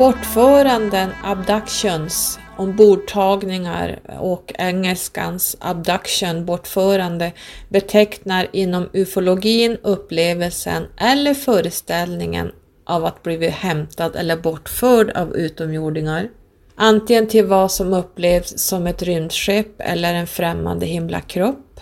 Bortföranden, 0.00 1.10
abductions, 1.24 2.38
ombordtagningar 2.56 4.00
och 4.20 4.52
engelskans 4.58 5.56
abduction, 5.60 6.44
bortförande, 6.44 7.32
betecknar 7.68 8.46
inom 8.52 8.88
ufologin 8.92 9.76
upplevelsen 9.82 10.86
eller 10.96 11.34
föreställningen 11.34 12.52
av 12.86 13.04
att 13.04 13.22
blivit 13.22 13.54
hämtad 13.54 14.16
eller 14.16 14.36
bortförd 14.36 15.10
av 15.10 15.36
utomjordingar. 15.36 16.28
Antingen 16.74 17.26
till 17.26 17.46
vad 17.46 17.72
som 17.72 17.92
upplevs 17.92 18.58
som 18.58 18.86
ett 18.86 19.02
rymdskepp 19.02 19.74
eller 19.78 20.14
en 20.14 20.26
främmande 20.26 20.86
himlakropp 20.86 21.80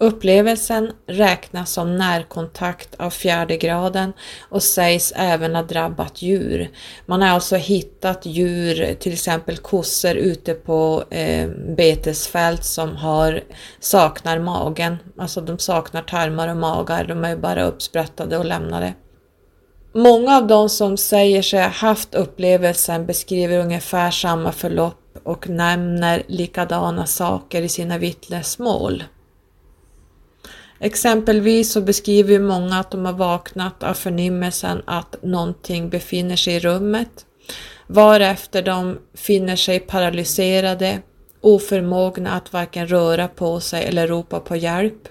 Upplevelsen 0.00 0.92
räknas 1.06 1.72
som 1.72 1.96
närkontakt 1.96 2.94
av 2.98 3.10
fjärde 3.10 3.56
graden 3.56 4.12
och 4.48 4.62
sägs 4.62 5.12
även 5.16 5.54
ha 5.54 5.62
drabbat 5.62 6.22
djur. 6.22 6.70
Man 7.06 7.22
har 7.22 7.28
alltså 7.28 7.56
hittat 7.56 8.26
djur, 8.26 8.94
till 8.94 9.12
exempel 9.12 9.56
kossor 9.56 10.14
ute 10.14 10.54
på 10.54 11.04
eh, 11.10 11.48
betesfält 11.76 12.64
som 12.64 12.96
har, 12.96 13.40
saknar 13.80 14.38
magen, 14.38 14.96
alltså 15.18 15.40
de 15.40 15.58
saknar 15.58 16.02
tarmar 16.02 16.48
och 16.48 16.56
magar, 16.56 17.04
de 17.04 17.24
är 17.24 17.36
bara 17.36 17.64
uppsprättade 17.64 18.38
och 18.38 18.44
lämnade. 18.44 18.94
Många 19.94 20.36
av 20.36 20.46
de 20.46 20.68
som 20.68 20.96
säger 20.96 21.42
sig 21.42 21.60
ha 21.60 21.68
haft 21.68 22.14
upplevelsen 22.14 23.06
beskriver 23.06 23.58
ungefär 23.58 24.10
samma 24.10 24.52
förlopp 24.52 25.18
och 25.24 25.48
nämner 25.48 26.22
likadana 26.26 27.06
saker 27.06 27.62
i 27.62 27.68
sina 27.68 27.98
vittnesmål. 27.98 29.04
Exempelvis 30.80 31.72
så 31.72 31.80
beskriver 31.80 32.38
många 32.38 32.78
att 32.78 32.90
de 32.90 33.04
har 33.04 33.12
vaknat 33.12 33.82
av 33.82 33.94
förnimmelsen 33.94 34.82
att 34.86 35.16
någonting 35.22 35.90
befinner 35.90 36.36
sig 36.36 36.54
i 36.54 36.60
rummet, 36.60 37.26
varefter 37.86 38.62
de 38.62 38.98
finner 39.14 39.56
sig 39.56 39.80
paralyserade, 39.80 41.02
oförmågna 41.40 42.30
att 42.30 42.52
varken 42.52 42.88
röra 42.88 43.28
på 43.28 43.60
sig 43.60 43.84
eller 43.84 44.06
ropa 44.06 44.40
på 44.40 44.56
hjälp. 44.56 45.08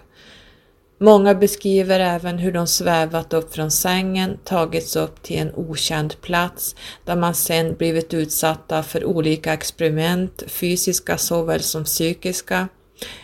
Många 1.00 1.36
beskriver 1.36 2.00
även 2.00 2.38
hur 2.38 2.52
de 2.52 2.68
svävat 2.68 3.34
upp 3.34 3.54
från 3.54 3.72
sängen, 3.72 4.38
tagits 4.44 4.96
upp 4.96 5.24
till 5.24 5.38
en 5.38 5.56
okänd 5.56 6.22
plats 6.22 6.76
där 7.06 7.16
man 7.16 7.36
sedan 7.36 7.76
blivit 7.76 8.14
utsatta 8.14 8.84
för 8.84 9.06
olika 9.06 9.54
experiment, 9.54 10.44
fysiska 10.48 11.18
såväl 11.18 11.62
som 11.62 11.84
psykiska, 11.84 12.68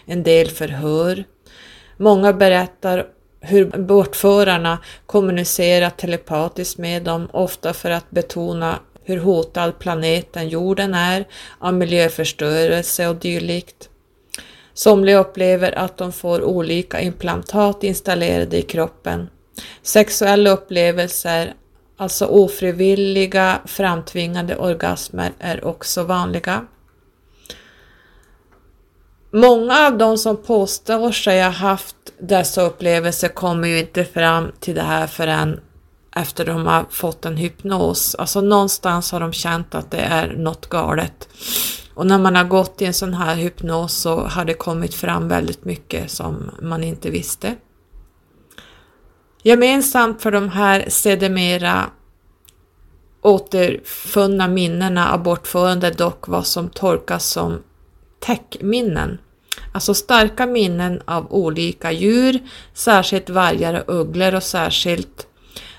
en 0.06 0.24
del 0.24 0.48
förhör, 0.50 1.24
Många 1.98 2.34
berättar 2.34 3.08
hur 3.42 3.66
bortförarna 3.66 4.78
kommunicerar 5.06 5.90
telepatiskt 5.90 6.78
med 6.78 7.04
dem, 7.04 7.28
ofta 7.32 7.74
för 7.74 7.92
att 7.92 8.12
betona 8.12 8.80
hur 9.04 9.18
hotad 9.18 9.80
planeten 9.80 10.50
jorden 10.50 10.94
är 10.94 11.28
av 11.60 11.74
miljöförstörelse 11.74 13.08
och 13.08 13.16
dylikt. 13.16 13.90
Somliga 14.74 15.20
upplever 15.20 15.72
att 15.72 15.98
de 15.98 16.12
får 16.12 16.44
olika 16.44 17.02
implantat 17.02 17.84
installerade 17.84 18.58
i 18.58 18.62
kroppen. 18.62 19.30
Sexuella 19.82 20.50
upplevelser, 20.50 21.54
alltså 21.98 22.26
ofrivilliga 22.26 23.60
framtvingade 23.66 24.56
orgasmer, 24.56 25.32
är 25.40 25.66
också 25.66 26.04
vanliga. 26.04 26.66
Många 29.36 29.88
av 29.88 29.98
de 29.98 30.18
som 30.18 30.38
påstår 30.38 31.12
sig 31.12 31.44
ha 31.44 31.50
haft 31.50 31.96
dessa 32.20 32.62
upplevelser 32.62 33.28
kommer 33.28 33.68
ju 33.68 33.80
inte 33.80 34.06
fram 34.06 34.52
till 34.60 34.76
det 34.76 34.82
här 34.82 35.08
förrän 35.08 35.60
efter 36.16 36.46
de 36.46 36.68
har 36.68 36.86
fått 36.90 37.26
en 37.26 37.38
hypnos. 37.38 38.16
Alltså 38.16 38.42
någonstans 38.42 39.12
har 39.12 39.20
de 39.20 39.34
känt 39.34 39.76
att 39.76 39.92
det 39.92 39.98
är 39.98 40.36
något 40.38 40.70
galet. 40.70 41.30
Och 41.94 42.06
när 42.06 42.20
man 42.20 42.36
har 42.36 42.44
gått 42.44 42.82
i 42.82 42.86
en 42.86 42.94
sån 42.94 43.14
här 43.14 43.36
hypnos 43.36 43.94
så 43.94 44.20
har 44.22 44.46
det 44.46 44.54
kommit 44.54 44.96
fram 44.96 45.28
väldigt 45.28 45.66
mycket 45.66 46.12
som 46.12 46.52
man 46.62 46.84
inte 46.84 47.10
visste. 47.10 47.56
Gemensamt 49.44 50.22
för 50.22 50.32
de 50.32 50.50
här 50.50 50.86
sedermera 50.88 51.86
återfunna 53.22 54.48
minnena 54.48 55.14
av 55.14 55.24
bortförande 55.24 55.92
dock 55.92 56.28
vad 56.28 56.48
som 56.48 56.70
tolkas 56.70 57.26
som 57.26 57.64
täckminnen. 58.20 59.18
Alltså 59.72 59.94
starka 59.94 60.46
minnen 60.46 61.02
av 61.06 61.34
olika 61.34 61.92
djur, 61.92 62.40
särskilt 62.74 63.30
vargar 63.30 63.74
och 63.74 63.96
ugglor 63.96 64.36
och 64.36 64.44
särskilt 64.44 65.28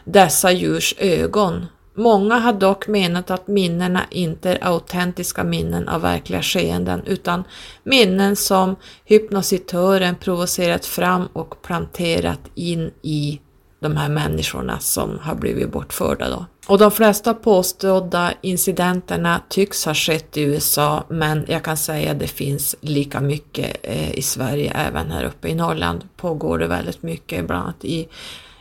dessa 0.05 0.53
djurs 0.53 0.95
ögon. 0.99 1.67
Många 1.97 2.39
har 2.39 2.53
dock 2.53 2.89
menat 2.89 3.31
att 3.31 3.49
minnena 3.49 4.01
inte 4.11 4.51
är 4.51 4.65
autentiska 4.65 5.45
minnen 5.45 5.89
av 5.89 6.01
verkliga 6.01 6.43
skeenden 6.43 7.03
utan 7.07 7.45
minnen 7.85 8.37
som 8.37 8.77
hypnositören 9.05 10.17
provocerat 10.17 10.87
fram 10.87 11.27
och 11.33 11.63
planterat 11.63 12.41
in 12.55 12.91
i 13.03 13.41
de 13.81 13.97
här 13.97 14.09
människorna 14.09 14.79
som 14.79 15.19
har 15.19 15.35
blivit 15.35 15.73
bortförda. 15.73 16.29
Då. 16.29 16.47
Och 16.67 16.79
de 16.79 16.91
flesta 16.91 17.35
påstådda 17.35 18.33
incidenterna 18.41 19.43
tycks 19.49 19.85
ha 19.85 19.95
skett 19.95 20.37
i 20.37 20.43
USA, 20.43 21.05
men 21.09 21.45
jag 21.49 21.65
kan 21.65 21.77
säga 21.77 22.11
att 22.11 22.19
det 22.19 22.27
finns 22.27 22.77
lika 22.81 23.21
mycket 23.21 23.77
eh, 23.83 24.15
i 24.15 24.23
Sverige, 24.23 24.73
även 24.75 25.11
här 25.11 25.25
uppe. 25.25 25.49
I 25.49 25.55
Norrland 25.55 26.09
pågår 26.17 26.59
det 26.59 26.67
väldigt 26.67 27.03
mycket, 27.03 27.47
bland 27.47 27.63
annat 27.63 27.85
i 27.85 28.09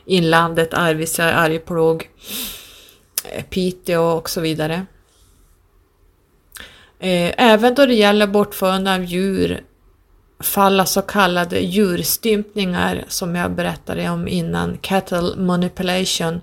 inlandet, 0.05 0.73
Arvidsjaur, 0.73 1.33
Arjeplog, 1.33 2.09
eh, 3.31 3.43
Piteå 3.43 4.03
och 4.03 4.29
så 4.29 4.41
vidare. 4.41 4.85
Eh, 6.99 7.33
även 7.37 7.75
då 7.75 7.85
det 7.85 7.93
gäller 7.95 8.27
bortförande 8.27 8.93
av 8.93 9.03
djur 9.03 9.63
fall 10.39 10.79
av 10.79 10.85
så 10.85 11.01
kallade 11.01 11.59
djurstympningar 11.59 13.05
som 13.07 13.35
jag 13.35 13.51
berättade 13.51 14.09
om 14.09 14.27
innan, 14.27 14.77
cattle 14.77 15.35
manipulation, 15.37 16.41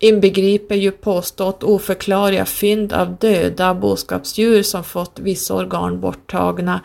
inbegriper 0.00 0.74
ju 0.74 0.90
påstått 0.90 1.62
oförklarliga 1.62 2.44
fynd 2.44 2.92
av 2.92 3.16
döda 3.16 3.74
boskapsdjur 3.74 4.62
som 4.62 4.84
fått 4.84 5.18
vissa 5.18 5.54
organ 5.54 6.00
borttagna, 6.00 6.80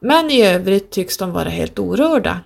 men 0.00 0.30
i 0.30 0.46
övrigt 0.46 0.90
tycks 0.90 1.16
de 1.16 1.32
vara 1.32 1.48
helt 1.48 1.78
orörda. 1.78 2.40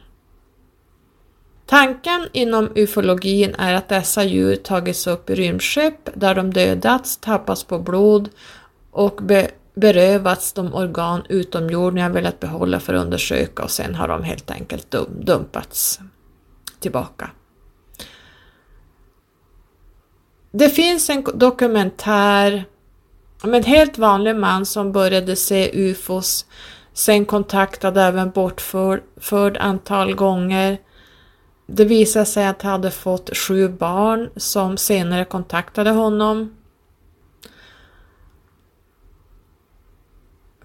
Tanken 1.67 2.29
inom 2.33 2.69
ufologin 2.75 3.55
är 3.59 3.75
att 3.75 3.89
dessa 3.89 4.25
djur 4.25 4.57
tagits 4.57 5.07
upp 5.07 5.31
i 5.31 5.35
rymdskepp 5.35 6.09
där 6.15 6.35
de 6.35 6.53
dödats, 6.53 7.17
tappats 7.17 7.65
på 7.65 7.79
blod 7.79 8.29
och 8.91 9.21
be 9.23 9.51
berövats 9.75 10.53
de 10.53 10.75
organ 10.75 11.23
utomjordingar 11.29 12.11
velat 12.11 12.41
behålla 12.41 12.81
för 12.81 12.95
att 12.95 13.05
undersöka 13.05 13.63
och 13.63 13.71
sen 13.71 13.95
har 13.95 14.09
de 14.09 14.23
helt 14.23 14.51
enkelt 14.51 14.95
dumpats 15.09 16.01
tillbaka. 16.81 17.31
Det 20.53 20.69
finns 20.69 21.11
en 21.11 21.25
dokumentär 21.35 22.65
om 23.43 23.55
en 23.55 23.65
helt 23.65 23.99
vanlig 23.99 24.37
man 24.37 24.67
som 24.67 24.93
började 24.93 25.37
se 25.37 25.71
ufos, 25.91 26.47
sen 26.93 27.25
kontaktade 27.25 28.03
även 28.03 28.31
bortförd 28.31 29.57
antal 29.57 30.15
gånger. 30.15 30.79
Det 31.67 31.85
visade 31.85 32.27
sig 32.27 32.47
att 32.47 32.63
han 32.63 32.73
hade 32.73 32.91
fått 32.91 33.37
sju 33.37 33.69
barn 33.69 34.31
som 34.37 34.77
senare 34.77 35.25
kontaktade 35.25 35.91
honom. 35.91 36.57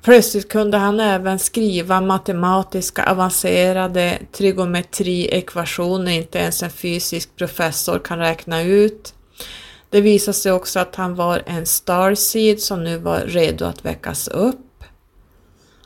Plötsligt 0.01 0.49
kunde 0.49 0.77
han 0.77 0.99
även 0.99 1.39
skriva 1.39 2.01
matematiska 2.01 3.11
avancerade 3.11 4.19
trigonometriekvationer 4.31 6.11
inte 6.11 6.39
ens 6.39 6.63
en 6.63 6.69
fysisk 6.69 7.35
professor 7.35 7.99
kan 7.99 8.19
räkna 8.19 8.61
ut. 8.61 9.14
Det 9.95 10.01
visade 10.01 10.33
sig 10.35 10.51
också 10.51 10.79
att 10.79 10.95
han 10.95 11.15
var 11.15 11.43
en 11.45 11.65
starseed 11.65 12.59
som 12.59 12.83
nu 12.83 12.97
var 12.97 13.19
redo 13.19 13.65
att 13.65 13.85
väckas 13.85 14.27
upp. 14.27 14.83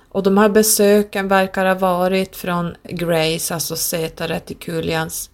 Och 0.09 0.23
de 0.23 0.37
här 0.37 0.49
besöken 0.49 1.27
verkar 1.27 1.65
ha 1.65 1.75
varit 1.75 2.35
från 2.35 2.75
Grace, 2.83 3.53
alltså 3.53 3.75
Zeta 3.75 4.27
Reticulians. 4.27 5.29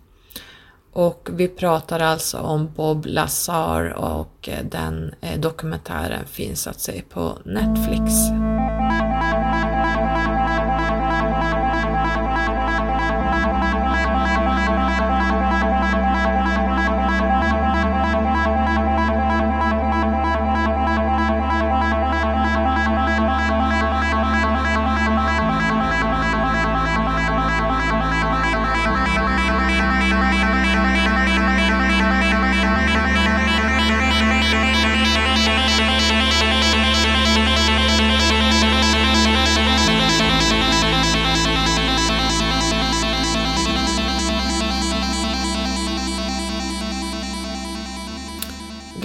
Och 0.94 1.30
vi 1.32 1.48
pratar 1.48 2.00
alltså 2.00 2.38
om 2.38 2.72
Bob 2.76 3.06
Lazar 3.06 3.94
och 3.94 4.50
eh, 4.50 4.66
den 4.66 5.14
eh, 5.22 5.40
dokumentären 5.40 6.26
finns 6.26 6.68
att 6.68 6.80
se 6.80 7.02
på 7.10 7.38
Netflix. 7.46 8.14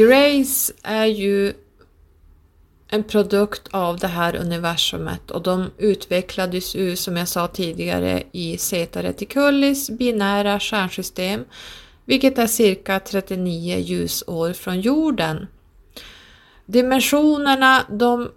Grace 0.01 0.73
är 0.83 1.07
ju 1.07 1.53
en 2.89 3.05
produkt 3.05 3.69
av 3.71 3.99
det 3.99 4.07
här 4.07 4.37
universumet 4.37 5.31
och 5.31 5.43
de 5.43 5.71
utvecklades 5.79 6.75
ju 6.75 6.97
som 6.97 7.17
jag 7.17 7.29
sa 7.29 7.47
tidigare 7.47 8.23
i 8.33 8.59
Zeta 8.59 9.03
Reticulis 9.03 9.91
binära 9.91 10.61
stjärnsystem, 10.61 11.45
vilket 12.05 12.39
är 12.39 12.47
cirka 12.47 13.01
39 13.01 13.79
ljusår 13.79 14.53
från 14.53 14.81
jorden. 14.81 15.47
Dimensionerna 16.67 17.85
de 17.91 18.31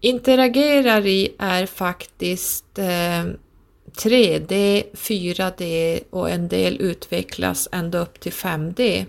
interagerar 0.00 1.06
i 1.06 1.34
är 1.38 1.66
faktiskt 1.66 2.78
eh, 2.78 3.24
3D, 3.96 4.84
4D 4.92 6.00
och 6.10 6.30
en 6.30 6.48
del 6.48 6.80
utvecklas 6.80 7.68
ända 7.72 7.98
upp 7.98 8.20
till 8.20 8.32
5D. 8.32 9.06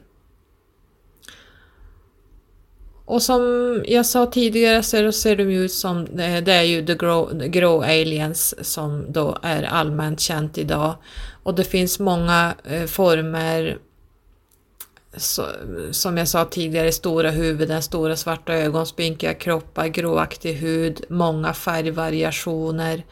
Och 3.09 3.21
som 3.21 3.83
jag 3.87 4.05
sa 4.05 4.25
tidigare 4.25 4.83
så 4.83 5.11
ser 5.11 5.35
de 5.35 5.43
ut 5.43 5.71
som, 5.71 6.07
det 6.15 6.53
är 6.53 6.63
ju 6.63 6.85
the 6.85 6.95
grow, 6.95 7.37
grow 7.37 7.83
aliens 7.83 8.55
som 8.71 9.11
då 9.11 9.37
är 9.43 9.63
allmänt 9.63 10.19
känt 10.19 10.57
idag. 10.57 10.95
Och 11.43 11.55
det 11.55 11.63
finns 11.63 11.99
många 11.99 12.53
eh, 12.63 12.85
former 12.85 13.77
så, 15.17 15.45
som 15.91 16.17
jag 16.17 16.27
sa 16.27 16.45
tidigare, 16.45 16.91
stora 16.91 17.31
huvuden, 17.31 17.81
stora 17.81 18.15
svarta 18.15 18.53
ögon, 18.53 18.85
spinkiga 18.85 19.33
kroppar, 19.33 19.87
gråaktig 19.87 20.53
hud, 20.53 21.05
många 21.09 21.53
färgvariationer. 21.53 23.03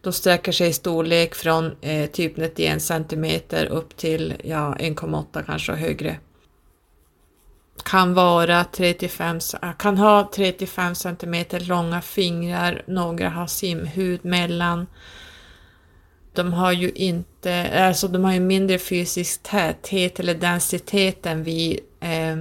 De 0.00 0.12
sträcker 0.12 0.52
sig 0.52 0.68
i 0.68 0.72
storlek 0.72 1.34
från 1.34 1.76
eh, 1.80 2.10
typ 2.10 2.36
91 2.36 2.82
cm 2.82 3.40
upp 3.70 3.96
till 3.96 4.34
ja, 4.44 4.76
1,8 4.78 5.42
kanske 5.46 5.72
och 5.72 5.78
högre 5.78 6.16
kan 7.82 8.14
vara 8.14 8.64
35, 8.64 9.40
äh, 9.62 9.72
kan 9.78 9.98
ha 9.98 10.30
35 10.34 10.94
cm 10.94 11.44
långa 11.50 12.00
fingrar, 12.02 12.82
några 12.86 13.28
har 13.28 13.46
simhud 13.46 14.24
mellan. 14.24 14.86
De 16.32 16.52
har 16.52 16.72
ju 16.72 16.90
inte, 16.90 17.84
alltså 17.86 18.08
de 18.08 18.24
har 18.24 18.32
ju 18.32 18.40
mindre 18.40 18.78
fysisk 18.78 19.42
täthet 19.42 20.20
eller 20.20 20.34
densitet 20.34 21.26
än 21.26 21.44
vi, 21.44 21.80
eh, 22.00 22.36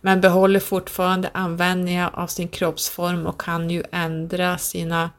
men 0.00 0.20
behåller 0.20 0.60
fortfarande 0.60 1.30
användningen 1.34 2.08
av 2.12 2.26
sin 2.26 2.48
kroppsform 2.48 3.26
och 3.26 3.40
kan 3.40 3.70
ju 3.70 3.82
ändra 3.92 4.58
sina 4.58 5.10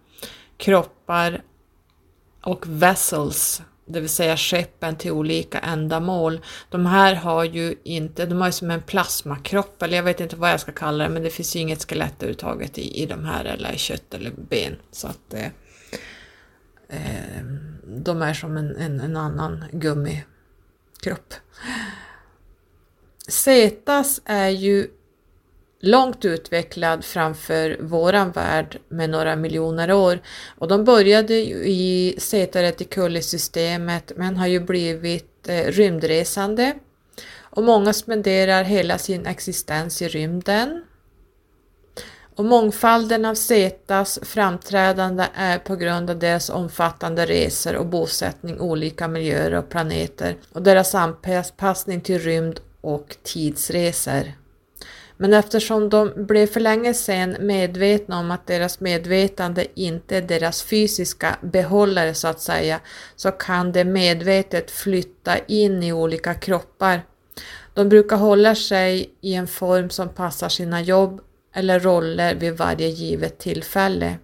kroppar 0.57 1.41
och 2.41 2.63
vessels 2.67 3.61
det 3.87 3.99
vill 3.99 4.09
säga 4.09 4.37
skeppen 4.37 4.95
till 4.95 5.11
olika 5.11 5.59
ändamål. 5.59 6.41
De 6.69 6.85
här 6.85 7.15
har 7.15 7.43
ju 7.43 7.75
inte, 7.83 8.25
de 8.25 8.41
har 8.41 8.47
ju 8.47 8.51
som 8.51 8.71
en 8.71 8.81
plasmakropp 8.81 9.81
eller 9.81 9.97
jag 9.97 10.03
vet 10.03 10.19
inte 10.19 10.35
vad 10.35 10.51
jag 10.51 10.59
ska 10.59 10.71
kalla 10.71 11.03
det 11.03 11.09
men 11.09 11.23
det 11.23 11.29
finns 11.29 11.55
ju 11.55 11.59
inget 11.59 11.89
skelett 11.89 12.13
överhuvudtaget 12.17 12.77
i, 12.77 13.03
i 13.03 13.05
de 13.05 13.25
här 13.25 13.45
eller 13.45 13.73
i 13.73 13.77
kött 13.77 14.13
eller 14.13 14.31
ben. 14.31 14.75
Så 14.91 15.07
att 15.07 15.33
eh, 15.33 15.45
eh 16.89 17.43
de 17.87 18.21
är 18.21 18.33
som 18.33 18.57
en, 18.57 18.75
en, 18.75 18.99
en 18.99 19.17
annan 19.17 19.65
gummikropp. 19.71 21.33
Zetas 23.27 24.21
är 24.25 24.49
ju 24.49 24.87
långt 25.79 26.25
utvecklad 26.25 27.05
framför 27.05 27.77
våran 27.79 28.31
värld 28.31 28.79
med 28.89 29.09
några 29.09 29.35
miljoner 29.35 29.91
år. 29.91 30.19
Och 30.57 30.67
de 30.67 30.83
började 30.83 31.33
ju 31.33 31.55
i 31.55 32.15
Zeta 32.17 32.61
Reticuli-systemet 32.61 34.11
men 34.15 34.37
har 34.37 34.47
ju 34.47 34.59
blivit 34.59 35.49
eh, 35.49 35.65
rymdresande. 35.65 36.75
Och 37.39 37.63
många 37.63 37.93
spenderar 37.93 38.63
hela 38.63 38.97
sin 38.97 39.25
existens 39.25 40.01
i 40.01 40.07
rymden. 40.07 40.83
Och 42.35 42.45
mångfalden 42.45 43.25
av 43.25 43.35
Zetas 43.35 44.19
framträdande 44.23 45.27
är 45.33 45.59
på 45.59 45.75
grund 45.75 46.09
av 46.09 46.19
deras 46.19 46.49
omfattande 46.49 47.25
resor 47.25 47.75
och 47.75 47.85
bosättning 47.85 48.55
i 48.55 48.59
olika 48.59 49.07
miljöer 49.07 49.53
och 49.53 49.69
planeter 49.69 50.35
och 50.53 50.61
deras 50.61 50.95
anpassning 50.95 52.01
till 52.01 52.19
rymd 52.19 52.59
och 52.81 53.15
tidsresor. 53.23 54.33
Men 55.17 55.33
eftersom 55.33 55.89
de 55.89 56.11
blev 56.15 56.47
för 56.47 56.59
länge 56.59 56.93
sedan 56.93 57.37
medvetna 57.39 58.19
om 58.19 58.31
att 58.31 58.47
deras 58.47 58.79
medvetande 58.79 59.65
inte 59.73 60.17
är 60.17 60.21
deras 60.21 60.63
fysiska 60.63 61.37
behållare 61.41 62.13
så 62.13 62.27
att 62.27 62.41
säga, 62.41 62.79
så 63.15 63.31
kan 63.31 63.71
de 63.71 63.85
medvetet 63.85 64.71
flytta 64.71 65.37
in 65.37 65.83
i 65.83 65.93
olika 65.93 66.33
kroppar. 66.33 67.01
De 67.73 67.89
brukar 67.89 68.17
hålla 68.17 68.55
sig 68.55 69.09
i 69.21 69.33
en 69.33 69.47
form 69.47 69.89
som 69.89 70.09
passar 70.09 70.49
sina 70.49 70.81
jobb 70.81 71.21
eller 71.53 71.79
roller 71.79 72.35
vid 72.35 72.57
varje 72.57 72.87
givet 72.87 73.37
tillfälle. 73.37 74.17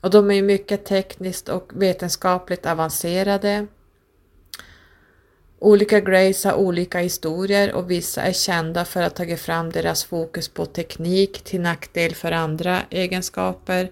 Och 0.00 0.10
de 0.10 0.30
är 0.30 0.42
mycket 0.42 0.84
tekniskt 0.84 1.48
och 1.48 1.70
vetenskapligt 1.74 2.66
avancerade. 2.66 3.66
Olika 5.60 6.00
Grays 6.00 6.44
har 6.44 6.54
olika 6.54 6.98
historier 6.98 7.72
och 7.72 7.90
vissa 7.90 8.22
är 8.22 8.32
kända 8.32 8.84
för 8.84 9.02
att 9.02 9.18
ha 9.18 9.24
tagit 9.24 9.40
fram 9.40 9.70
deras 9.70 10.04
fokus 10.04 10.48
på 10.48 10.66
teknik 10.66 11.44
till 11.44 11.60
nackdel 11.60 12.14
för 12.14 12.32
andra 12.32 12.82
egenskaper. 12.90 13.90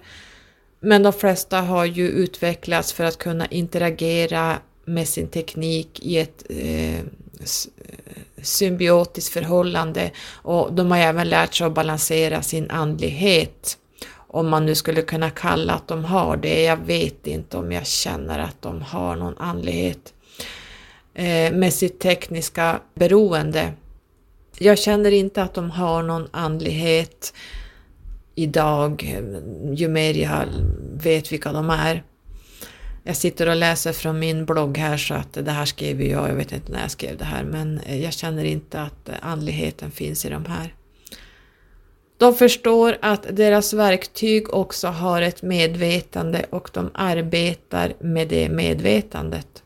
Men 0.81 1.03
de 1.03 1.13
flesta 1.13 1.61
har 1.61 1.85
ju 1.85 2.09
utvecklats 2.09 2.93
för 2.93 3.05
att 3.05 3.19
kunna 3.19 3.47
interagera 3.47 4.59
med 4.85 5.09
sin 5.09 5.29
teknik 5.29 6.01
i 6.03 6.19
ett 6.19 6.45
eh, 6.49 6.99
eh 6.99 7.05
symbiotiskt 8.43 9.33
förhållande 9.33 10.11
och 10.33 10.73
de 10.73 10.91
har 10.91 10.99
även 10.99 11.29
lärt 11.29 11.55
sig 11.55 11.67
att 11.67 11.75
balansera 11.75 12.43
sin 12.43 12.71
andlighet. 12.71 13.79
Om 14.29 14.49
man 14.49 14.67
nu 14.67 14.75
skulle 14.75 15.03
kunna 15.03 15.31
kalla 15.31 15.73
att 15.73 15.89
de 15.89 16.05
har 16.05 16.37
det. 16.37 16.63
Jag 16.63 16.77
vet 16.77 17.27
inte 17.27 17.57
om 17.57 17.73
jag 17.73 17.87
känner 17.87 18.39
att 18.39 18.63
de 18.63 18.83
har 18.83 19.17
någon 19.17 19.39
andlighet 19.39 20.13
eh, 21.17 21.53
med 21.53 21.73
sitt 21.73 22.01
tekniska 22.01 22.81
beroende. 22.95 23.73
Jag 24.59 24.79
känner 24.79 25.11
inte 25.11 25.43
att 25.43 25.55
de 25.55 25.71
har 25.71 26.03
någon 26.03 26.29
andlighet 26.31 27.35
idag, 28.35 29.17
ju 29.75 29.89
mer 29.89 30.15
jag 30.15 30.47
vet 30.93 31.33
vilka 31.33 31.53
de 31.53 31.71
är. 31.71 32.03
Jag 33.05 33.17
sitter 33.17 33.49
och 33.49 33.57
läser 33.57 33.93
från 33.93 34.19
min 34.19 34.45
blogg 34.45 34.79
här 34.79 34.97
så 34.97 35.15
att 35.15 35.33
det 35.33 35.51
här 35.51 35.65
skrev 35.65 36.03
jag, 36.03 36.29
jag 36.29 36.35
vet 36.35 36.53
inte 36.53 36.73
när 36.73 36.81
jag 36.81 36.91
skrev 36.91 37.17
det 37.17 37.25
här, 37.25 37.45
men 37.45 37.81
eh, 37.81 38.03
jag 38.03 38.13
känner 38.13 38.45
inte 38.45 38.81
att 38.81 39.09
eh, 39.09 39.15
andligheten 39.21 39.91
finns 39.91 40.25
i 40.25 40.29
de 40.29 40.45
här. 40.45 40.75
De 42.19 42.35
förstår 42.35 42.97
att 43.03 43.27
deras 43.37 43.73
verktyg 43.73 44.55
också 44.55 44.89
har 44.89 45.23
ett 45.23 45.43
medvetande 45.43 46.47
och 46.51 46.71
de 46.73 46.91
arbetar 46.95 47.93
med 48.01 48.29
det 48.29 48.49
medvetandet. 48.49 49.63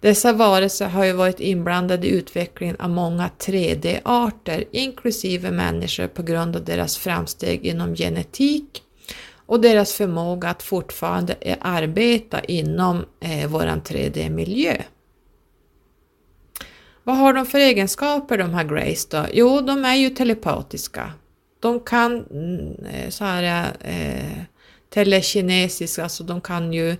Dessa 0.00 0.32
varelser 0.32 0.88
har 0.88 1.04
ju 1.04 1.12
varit 1.12 1.40
inblandade 1.40 2.06
i 2.06 2.10
utvecklingen 2.10 2.76
av 2.76 2.90
många 2.90 3.30
3D-arter, 3.38 4.64
inklusive 4.70 5.50
människor 5.50 6.06
på 6.06 6.22
grund 6.22 6.56
av 6.56 6.64
deras 6.64 6.96
framsteg 6.96 7.66
inom 7.66 7.94
genetik 7.94 8.82
och 9.46 9.60
deras 9.60 9.94
förmåga 9.94 10.48
att 10.48 10.62
fortfarande 10.62 11.36
arbeta 11.60 12.40
inom 12.40 13.04
eh, 13.20 13.48
våran 13.48 13.82
3D-miljö. 13.82 14.76
Vad 17.04 17.16
har 17.16 17.32
de 17.32 17.46
för 17.46 17.58
egenskaper 17.58 18.38
de 18.38 18.54
här 18.54 18.64
Grace 18.64 19.08
då? 19.10 19.26
Jo, 19.32 19.60
de 19.60 19.84
är 19.84 19.94
ju 19.94 20.10
telepatiska. 20.10 21.12
De 21.60 21.80
kan 21.80 22.26
mm, 22.30 22.86
eh, 22.86 23.08
så 23.10 23.24
här 23.24 23.72
eh, 23.80 24.42
telekinesiska, 24.90 26.02
alltså 26.02 26.24
de 26.24 26.40
kan 26.40 26.72
ju 26.72 26.96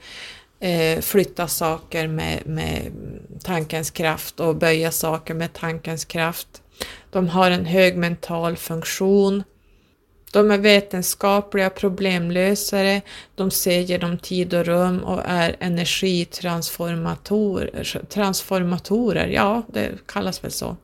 eh, 0.60 1.00
flytta 1.00 1.48
saker 1.48 2.08
med, 2.08 2.46
med 2.46 2.92
tankens 3.42 3.90
kraft 3.90 4.40
och 4.40 4.56
böja 4.56 4.90
saker 4.90 5.34
med 5.34 5.52
tankens 5.52 6.04
kraft. 6.04 6.62
De 7.10 7.28
har 7.28 7.50
en 7.50 7.66
hög 7.66 7.96
mental 7.96 8.56
funktion. 8.56 9.42
De 10.32 10.50
är 10.50 10.58
vetenskapliga 10.58 11.70
problemlösare, 11.70 13.02
de 13.34 13.50
ser 13.50 13.80
genom 13.80 14.18
tid 14.18 14.54
och 14.54 14.66
rum 14.66 15.04
och 15.04 15.22
är 15.24 15.56
energitransformatorer. 15.60 18.02
Transformatorer, 18.08 19.26
ja, 19.26 19.62
det 19.72 19.90
kallas 20.06 20.44
väl 20.44 20.50
så. 20.50 20.76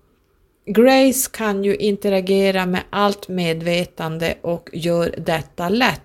Grace 0.67 1.31
kan 1.33 1.65
ju 1.65 1.77
interagera 1.77 2.67
med 2.67 2.83
allt 2.91 3.29
medvetande 3.29 4.35
och 4.43 4.71
gör 4.73 5.15
detta 5.19 5.69
lätt 5.69 6.01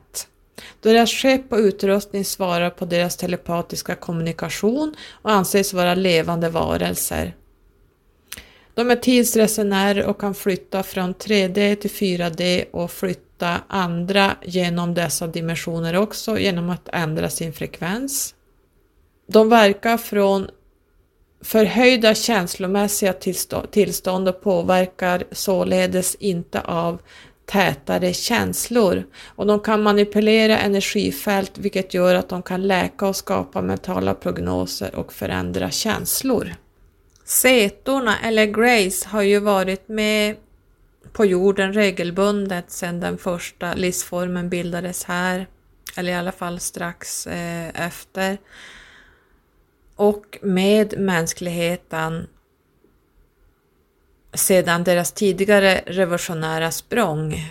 då 0.82 0.90
Deras 0.90 1.12
skepp 1.12 1.54
och 1.54 1.58
utrustning 1.58 2.26
svarar 2.26 2.70
på 2.70 2.86
deras 2.86 3.18
telepatiska 3.18 3.96
kommunikation 3.96 4.96
och 5.22 5.32
anses 5.32 5.74
vara 5.74 5.96
levande 5.96 6.50
varelser. 6.50 7.34
De 8.74 8.92
är 8.92 8.96
tidsresenärer 8.96 10.06
och 10.06 10.22
kan 10.22 10.36
flytta 10.36 10.84
från 10.84 11.16
3D 11.16 11.76
till 11.76 11.90
4D 11.92 12.66
och 12.72 12.92
flytta 12.92 13.62
andra 13.68 14.36
genom 14.44 14.94
dessa 14.94 15.28
dimensioner 15.28 15.96
också 15.96 16.40
genom 16.40 16.70
att 16.70 16.90
ändra 16.94 17.30
sin 17.30 17.54
frekvens. 17.54 18.36
De 19.28 19.50
verkar 19.50 19.98
från 19.98 20.48
förhöjda 21.42 22.16
känslomässiga 22.16 23.14
tillstånd 23.72 24.28
och 24.30 24.42
påverkar 24.42 25.24
således 25.32 26.16
inte 26.16 26.62
av 26.62 27.02
tätare 27.48 28.14
känslor 28.14 29.04
och 29.26 29.48
de 29.48 29.60
kan 29.60 29.84
manipulera 29.84 30.60
energifält 30.60 31.58
vilket 31.58 31.94
gör 31.94 32.16
att 32.16 32.30
de 32.30 32.44
kan 32.44 32.68
läka 32.68 33.08
och 33.08 33.16
skapa 33.16 33.62
mentala 33.62 34.14
prognoser 34.14 34.96
och 34.96 35.14
förändra 35.14 35.72
känslor. 35.72 36.56
Setorna 37.26 38.20
eller 38.20 38.46
Grace 38.46 39.08
har 39.10 39.22
ju 39.22 39.40
varit 39.40 39.88
med 39.88 40.36
på 41.12 41.26
jorden 41.26 41.74
regelbundet 41.74 42.72
sedan 42.72 43.00
den 43.00 43.18
första 43.18 43.74
livsformen 43.74 44.50
bildades 44.50 45.04
här, 45.04 45.48
eller 45.98 46.12
i 46.12 46.16
alla 46.16 46.32
fall 46.32 46.60
strax 46.60 47.28
eh, 47.28 47.86
efter. 47.86 48.38
Och 49.96 50.38
med 50.42 51.00
mänskligheten 51.00 52.28
sedan 54.38 54.84
deras 54.84 55.12
tidigare 55.12 55.82
revolutionära 55.86 56.72
språng. 56.72 57.46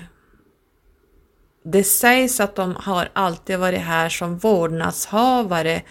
Det 1.64 1.85
sägs 1.85 2.40
att 2.40 2.57
de 2.57 2.77
har 2.77 3.09
alltid 3.12 3.59
varit 3.59 3.81
här 3.81 4.09
som 4.09 4.38
vårdnadshavare 4.38 5.83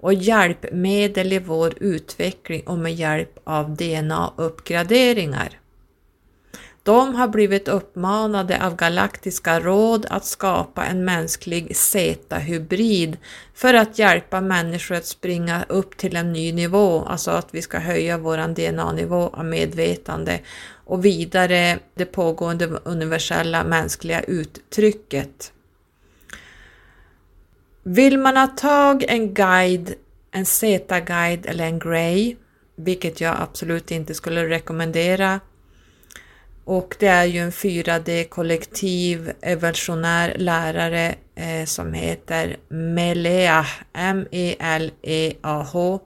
och 0.00 0.14
hjälpmedel 0.14 1.32
i 1.32 1.38
vår 1.38 1.74
utveckling 1.80 2.62
och 2.66 2.78
med 2.78 2.94
hjälp 2.94 3.38
av 3.44 3.76
DNA-uppgraderingar. 3.76 5.48
De 6.84 7.14
har 7.14 7.28
blivit 7.28 7.68
uppmanade 7.68 8.66
av 8.66 8.76
Galaktiska 8.76 9.60
råd 9.60 10.06
att 10.10 10.24
skapa 10.24 10.84
en 10.84 11.04
mänsklig 11.04 11.76
Z-hybrid 11.76 13.16
för 13.54 13.74
att 13.74 13.98
hjälpa 13.98 14.40
människor 14.40 14.94
att 14.94 15.06
springa 15.06 15.64
upp 15.68 15.96
till 15.96 16.16
en 16.16 16.32
ny 16.32 16.52
nivå, 16.52 17.04
alltså 17.04 17.30
att 17.30 17.54
vi 17.54 17.62
ska 17.62 17.78
höja 17.78 18.18
våran 18.18 18.54
DNA-nivå 18.54 19.30
av 19.32 19.44
medvetande 19.44 20.40
och 20.84 21.04
vidare 21.04 21.78
det 21.94 22.04
pågående 22.04 22.66
universella 22.66 23.64
mänskliga 23.64 24.20
uttrycket. 24.20 25.52
Vill 27.82 28.18
man 28.18 28.36
ha 28.36 28.46
tag 28.46 29.04
en 29.08 29.34
guide, 29.34 29.94
en 30.30 30.46
Z-guide 30.46 31.46
eller 31.46 31.64
en 31.64 31.78
Grey, 31.78 32.36
vilket 32.76 33.20
jag 33.20 33.36
absolut 33.40 33.90
inte 33.90 34.14
skulle 34.14 34.48
rekommendera, 34.48 35.40
och 36.64 36.96
det 36.98 37.06
är 37.06 37.24
ju 37.24 37.38
en 37.38 37.50
4D-kollektiv 37.50 39.32
evolutionär 39.42 40.34
lärare 40.38 41.14
eh, 41.34 41.64
som 41.64 41.92
heter 41.92 42.56
Meleah, 42.68 43.66
M-E-L-E-A-H. 43.92 46.00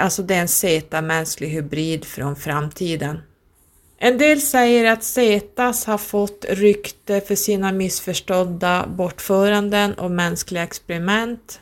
Alltså 0.00 0.22
det 0.22 0.34
är 0.34 0.40
en 0.40 0.48
Z-mänsklig 0.48 1.48
hybrid 1.48 2.04
från 2.04 2.36
framtiden. 2.36 3.18
En 3.98 4.18
del 4.18 4.40
säger 4.40 4.92
att 4.92 5.04
Zetas 5.04 5.84
har 5.84 5.98
fått 5.98 6.44
rykte 6.48 7.20
för 7.20 7.34
sina 7.34 7.72
missförstådda 7.72 8.86
bortföranden 8.86 9.94
och 9.94 10.10
mänskliga 10.10 10.62
experiment. 10.62 11.60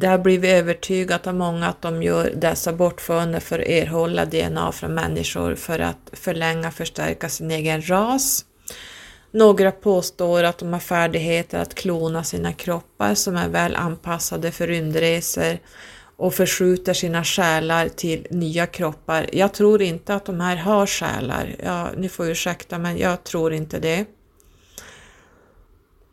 Det 0.00 0.06
har 0.06 0.18
blivit 0.18 0.50
övertygat 0.50 1.26
av 1.26 1.34
många 1.34 1.66
att 1.66 1.82
de 1.82 2.02
gör 2.02 2.32
dessa 2.36 2.72
bortföranden 2.72 3.40
för 3.40 3.58
att 3.58 3.66
erhålla 3.66 4.24
DNA 4.24 4.72
från 4.72 4.94
människor 4.94 5.54
för 5.54 5.78
att 5.78 6.10
förlänga 6.12 6.68
och 6.68 6.74
förstärka 6.74 7.28
sin 7.28 7.50
egen 7.50 7.88
ras. 7.88 8.44
Några 9.30 9.72
påstår 9.72 10.42
att 10.42 10.58
de 10.58 10.72
har 10.72 10.80
färdigheter 10.80 11.58
att 11.58 11.74
klona 11.74 12.24
sina 12.24 12.52
kroppar 12.52 13.14
som 13.14 13.36
är 13.36 13.48
väl 13.48 13.76
anpassade 13.76 14.50
för 14.50 14.66
rymdresor 14.66 15.58
och 16.16 16.34
förskjuter 16.34 16.92
sina 16.92 17.24
själar 17.24 17.88
till 17.88 18.26
nya 18.30 18.66
kroppar. 18.66 19.26
Jag 19.32 19.52
tror 19.52 19.82
inte 19.82 20.14
att 20.14 20.26
de 20.26 20.40
här 20.40 20.56
har 20.56 20.86
själar. 20.86 21.56
Ja, 21.64 21.88
ni 21.96 22.08
får 22.08 22.30
ursäkta 22.30 22.78
men 22.78 22.98
jag 22.98 23.24
tror 23.24 23.52
inte 23.52 23.78
det. 23.78 24.06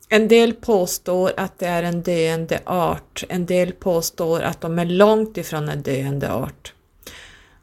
En 0.09 0.27
del 0.27 0.53
påstår 0.53 1.33
att 1.37 1.59
det 1.59 1.67
är 1.67 1.83
en 1.83 2.01
döende 2.01 2.59
art, 2.65 3.23
en 3.29 3.45
del 3.45 3.71
påstår 3.71 4.41
att 4.41 4.61
de 4.61 4.79
är 4.79 4.85
långt 4.85 5.37
ifrån 5.37 5.69
en 5.69 5.81
döende 5.81 6.31
art. 6.31 6.73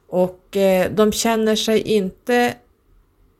Och 0.09 0.57
eh, 0.57 0.91
de 0.91 1.13
känner 1.13 1.57
sig 1.57 1.81
inte 1.81 2.55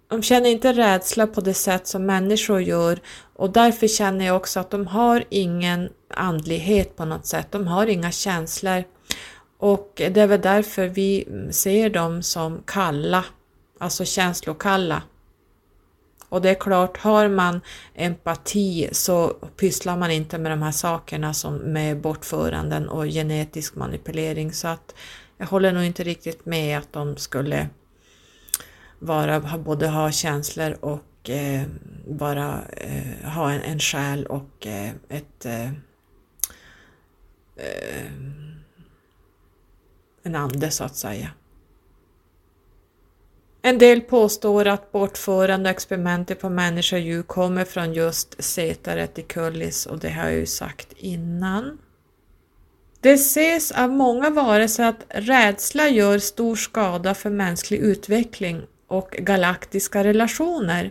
de 0.09 0.23
känner 0.23 0.51
inte 0.51 0.73
rädsla 0.73 1.27
på 1.27 1.41
det 1.41 1.55
sätt 1.55 1.87
som 1.87 2.07
människor 2.07 2.63
gör 2.63 3.01
och 3.37 3.51
därför 3.51 3.87
känner 3.87 4.27
jag 4.27 4.37
också 4.37 4.61
att 4.61 4.71
de 4.71 4.87
har 4.87 5.25
ingen 5.29 5.89
andlighet 6.09 6.97
på 6.97 7.05
något 7.05 7.27
sätt. 7.27 7.47
De 7.51 7.67
har 7.67 7.87
inga 7.87 8.11
känslor 8.11 8.85
och 9.59 9.93
det 9.97 10.17
är 10.17 10.27
väl 10.27 10.41
därför 10.41 10.87
vi 10.87 11.29
ser 11.51 11.91
dem 11.91 12.23
som 12.23 12.63
kalla, 12.67 13.25
alltså 13.79 14.05
känslokalla. 14.05 15.03
Och 16.35 16.43
det 16.43 16.51
är 16.51 16.55
klart, 16.55 16.97
har 16.97 17.29
man 17.29 17.61
empati 17.95 18.89
så 18.93 19.29
pysslar 19.57 19.97
man 19.97 20.11
inte 20.11 20.39
med 20.39 20.53
de 20.53 20.63
här 20.63 20.73
sakerna 20.73 21.35
som 21.35 21.57
med 21.57 22.01
bortföranden 22.01 22.89
och 22.89 23.05
genetisk 23.05 23.75
manipulering 23.75 24.53
så 24.53 24.69
att 24.69 24.95
jag 25.37 25.47
håller 25.47 25.73
nog 25.73 25.85
inte 25.85 26.05
riktigt 26.05 26.47
med 26.47 26.79
att 26.79 26.93
de 26.93 27.17
skulle 27.17 27.69
vara, 28.99 29.59
både 29.59 29.89
ha 29.89 30.11
känslor 30.11 30.77
och 30.81 31.31
eh, 31.31 31.63
bara 32.07 32.61
eh, 32.77 33.31
ha 33.31 33.53
en, 33.53 33.61
en 33.63 33.81
själ 33.81 34.27
och 34.27 34.67
eh, 34.67 34.91
ett 35.09 35.47
eh, 35.47 35.69
eh, 37.57 38.07
en 40.23 40.35
ande 40.35 40.71
så 40.71 40.85
att 40.85 40.97
säga. 40.97 41.31
En 43.67 43.79
del 43.79 44.01
påstår 44.01 44.67
att 44.67 44.93
bortförande 44.93 45.71
experimenter 45.71 46.35
på 46.35 46.49
människa 46.49 46.97
och 46.97 47.03
djur 47.03 47.23
kommer 47.23 47.65
från 47.65 47.93
just 47.93 48.45
Zeta 48.45 48.97
reticulis 48.97 49.87
och 49.87 49.99
det 49.99 50.11
har 50.11 50.25
jag 50.25 50.35
ju 50.35 50.47
sagt 50.47 50.93
innan. 50.97 51.79
Det 53.01 53.13
ses 53.13 53.73
av 53.73 53.91
många 53.91 54.31
varelser 54.31 54.85
att 54.85 55.05
rädsla 55.09 55.89
gör 55.89 56.19
stor 56.19 56.57
skada 56.57 57.15
för 57.15 57.31
mänsklig 57.31 57.79
utveckling 57.79 58.63
och 58.89 59.11
galaktiska 59.11 60.05
relationer. 60.05 60.91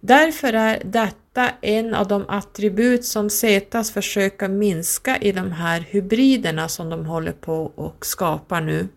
Därför 0.00 0.52
är 0.52 0.82
detta 0.84 1.50
en 1.60 1.94
av 1.94 2.08
de 2.08 2.24
attribut 2.28 3.04
som 3.04 3.30
Setas 3.30 3.90
försöker 3.90 4.48
minska 4.48 5.18
i 5.18 5.32
de 5.32 5.52
här 5.52 5.80
hybriderna 5.80 6.68
som 6.68 6.90
de 6.90 7.06
håller 7.06 7.32
på 7.32 7.72
och 7.74 8.06
skapar 8.06 8.60
nu. 8.60 8.88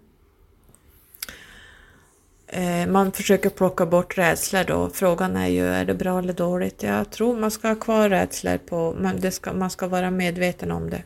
Eh, 2.55 2.87
man 2.87 3.11
försöker 3.11 3.49
plocka 3.49 3.85
bort 3.85 4.17
rädslor 4.17 4.63
då. 4.63 4.89
Frågan 4.89 5.37
är 5.37 5.47
ju, 5.47 5.67
är 5.67 5.85
det 5.85 5.93
bra 5.93 6.19
eller 6.19 6.33
dåligt? 6.33 6.83
Jag 6.83 7.11
tror 7.11 7.37
man 7.37 7.51
ska 7.51 7.67
ha 7.67 7.75
kvar 7.75 8.09
rädslor 8.09 8.57
på, 8.57 8.95
men 8.99 9.31
ska, 9.31 9.53
man 9.53 9.69
ska 9.69 9.87
vara 9.87 10.11
medveten 10.11 10.71
om 10.71 10.89
det. 10.89 11.03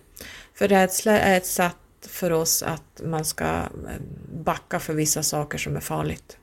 För 0.53 0.67
rädsla 0.67 1.19
är 1.19 1.38
ett 1.38 1.45
sätt 1.45 1.75
för 2.07 2.31
oss 2.31 2.63
att 2.63 3.01
man 3.03 3.25
ska 3.25 3.45
eh, 3.45 4.01
backa 4.43 4.79
för 4.79 4.93
vissa 4.93 5.23
saker 5.23 5.57
som 5.57 5.75
är 5.75 5.79
farligt. 5.79 6.38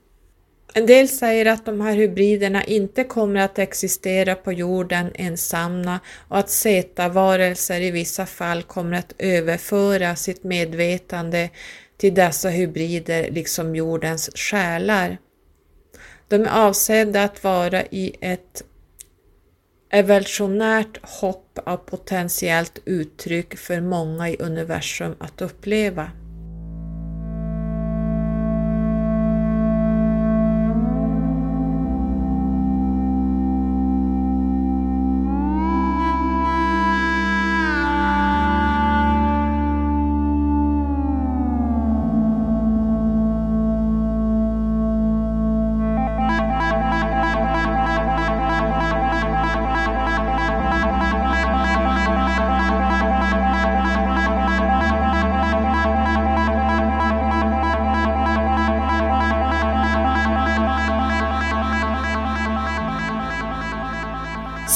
En 0.76 0.86
del 0.86 1.08
säger 1.08 1.46
att 1.46 1.66
de 1.66 1.80
här 1.80 1.94
hybriderna 1.94 2.64
inte 2.64 3.04
kommer 3.04 3.40
att 3.40 3.58
existera 3.58 4.34
på 4.34 4.52
jorden 4.52 5.10
ensamma 5.14 6.00
och 6.28 6.38
att 6.38 6.50
zeta-varelser 6.50 7.80
i 7.80 7.90
vissa 7.90 8.26
fall 8.26 8.62
kommer 8.62 8.98
att 8.98 9.12
överföra 9.18 10.16
sitt 10.16 10.44
medvetande 10.44 11.50
till 12.04 12.14
dessa 12.14 12.48
hybrider 12.48 13.30
liksom 13.30 13.76
jordens 13.76 14.30
själar. 14.34 15.18
De 16.28 16.42
är 16.42 16.66
avsedda 16.66 17.22
att 17.22 17.44
vara 17.44 17.82
i 17.82 18.16
ett 18.20 18.62
evolutionärt 19.90 20.98
hopp 21.02 21.58
av 21.66 21.76
potentiellt 21.76 22.78
uttryck 22.84 23.58
för 23.58 23.80
många 23.80 24.30
i 24.30 24.36
universum 24.38 25.14
att 25.18 25.42
uppleva. 25.42 26.10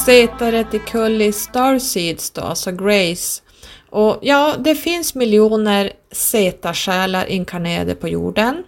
Zeta 0.09 0.53
Reticuli 0.53 1.33
Starseeds 1.33 2.31
då, 2.31 2.41
alltså 2.41 2.73
Grace. 2.73 3.43
Och 3.91 4.19
ja, 4.23 4.55
det 4.59 4.75
finns 4.75 5.15
miljoner 5.15 5.93
Z-själar 6.13 7.27
inkarnerade 7.27 7.95
på 7.95 8.09
jorden. 8.09 8.65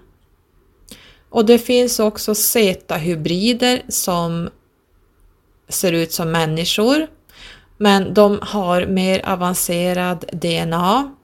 Och 1.30 1.44
det 1.44 1.58
finns 1.58 2.00
också 2.00 2.34
Z-hybrider 2.34 3.82
som 3.88 4.50
ser 5.68 5.92
ut 5.92 6.12
som 6.12 6.32
människor, 6.32 7.06
men 7.76 8.14
de 8.14 8.38
har 8.42 8.86
mer 8.86 9.28
avancerad 9.28 10.24
DNA. 10.32 11.14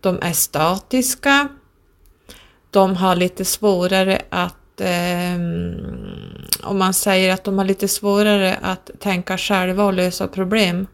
De 0.00 0.18
är 0.22 0.32
statiska. 0.32 1.48
De 2.70 2.96
har 2.96 3.16
lite 3.16 3.44
svårare 3.44 4.22
att 4.30 4.80
eh, 4.80 5.38
om 6.64 6.78
man 6.78 6.94
säger 6.94 7.34
att 7.34 7.44
de 7.44 7.58
har 7.58 7.64
lite 7.64 7.88
svårare 7.88 8.58
att 8.62 8.90
tänka 8.98 9.38
själva 9.38 9.84
och 9.84 9.92
lösa 9.92 10.28
problem. 10.28 10.86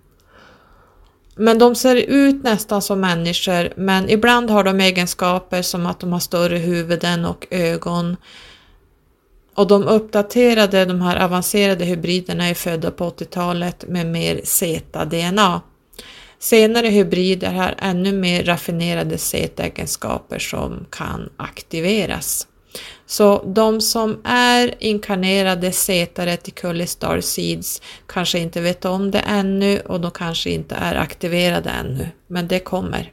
Men 1.36 1.58
de 1.58 1.74
ser 1.74 1.96
ut 1.96 2.44
nästan 2.44 2.82
som 2.82 3.00
människor, 3.00 3.72
men 3.76 4.10
ibland 4.10 4.50
har 4.50 4.64
de 4.64 4.80
egenskaper 4.80 5.62
som 5.62 5.86
att 5.86 6.00
de 6.00 6.12
har 6.12 6.20
större 6.20 6.56
huvuden 6.56 7.24
och 7.24 7.46
ögon. 7.50 8.16
Och 9.54 9.66
de 9.66 9.82
uppdaterade, 9.82 10.84
de 10.84 11.00
här 11.00 11.24
avancerade 11.24 11.84
hybriderna 11.84 12.46
är 12.48 12.54
födda 12.54 12.90
på 12.90 13.10
80-talet 13.10 13.84
med 13.88 14.06
mer 14.06 14.40
zeta-DNA. 14.44 15.60
Senare 16.38 16.86
hybrider 16.86 17.52
har 17.52 17.74
ännu 17.78 18.12
mer 18.12 18.44
raffinerade 18.44 19.18
zeta-egenskaper 19.18 20.38
som 20.38 20.86
kan 20.90 21.30
aktiveras. 21.36 22.46
Så 23.06 23.44
de 23.46 23.80
som 23.80 24.20
är 24.24 24.74
inkarnerade 24.78 25.72
Zeta 25.72 26.26
Reticuli 26.26 26.86
Star 26.86 27.20
Seeds 27.20 27.82
kanske 28.06 28.38
inte 28.38 28.60
vet 28.60 28.84
om 28.84 29.10
det 29.10 29.18
ännu 29.18 29.80
och 29.80 30.00
de 30.00 30.10
kanske 30.10 30.50
inte 30.50 30.74
är 30.74 30.94
aktiverade 30.94 31.70
ännu, 31.70 32.08
men 32.26 32.48
det 32.48 32.58
kommer. 32.58 33.12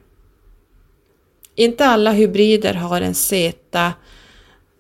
Inte 1.56 1.86
alla 1.86 2.12
hybrider 2.12 2.74
har 2.74 3.02
en 3.02 3.16
Zeta 3.16 3.94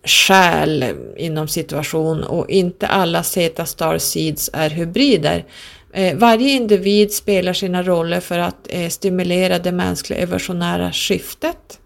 själ 0.05 0.85
inom 1.17 1.47
situation 1.47 2.23
och 2.23 2.49
inte 2.49 2.87
alla 2.87 3.23
Zeta 3.23 3.65
Star 3.65 3.97
Seeds 3.97 4.49
är 4.53 4.69
hybrider. 4.69 5.45
Eh, 5.93 6.17
varje 6.17 6.49
individ 6.49 7.13
spelar 7.13 7.53
sina 7.53 7.83
roller 7.83 8.19
för 8.19 8.39
att 8.39 8.67
eh, 8.69 8.89
stimulera 8.89 9.59
det 9.59 9.71
mänskliga 9.71 10.19
evolutionära 10.19 10.91
skiftet 10.91 11.79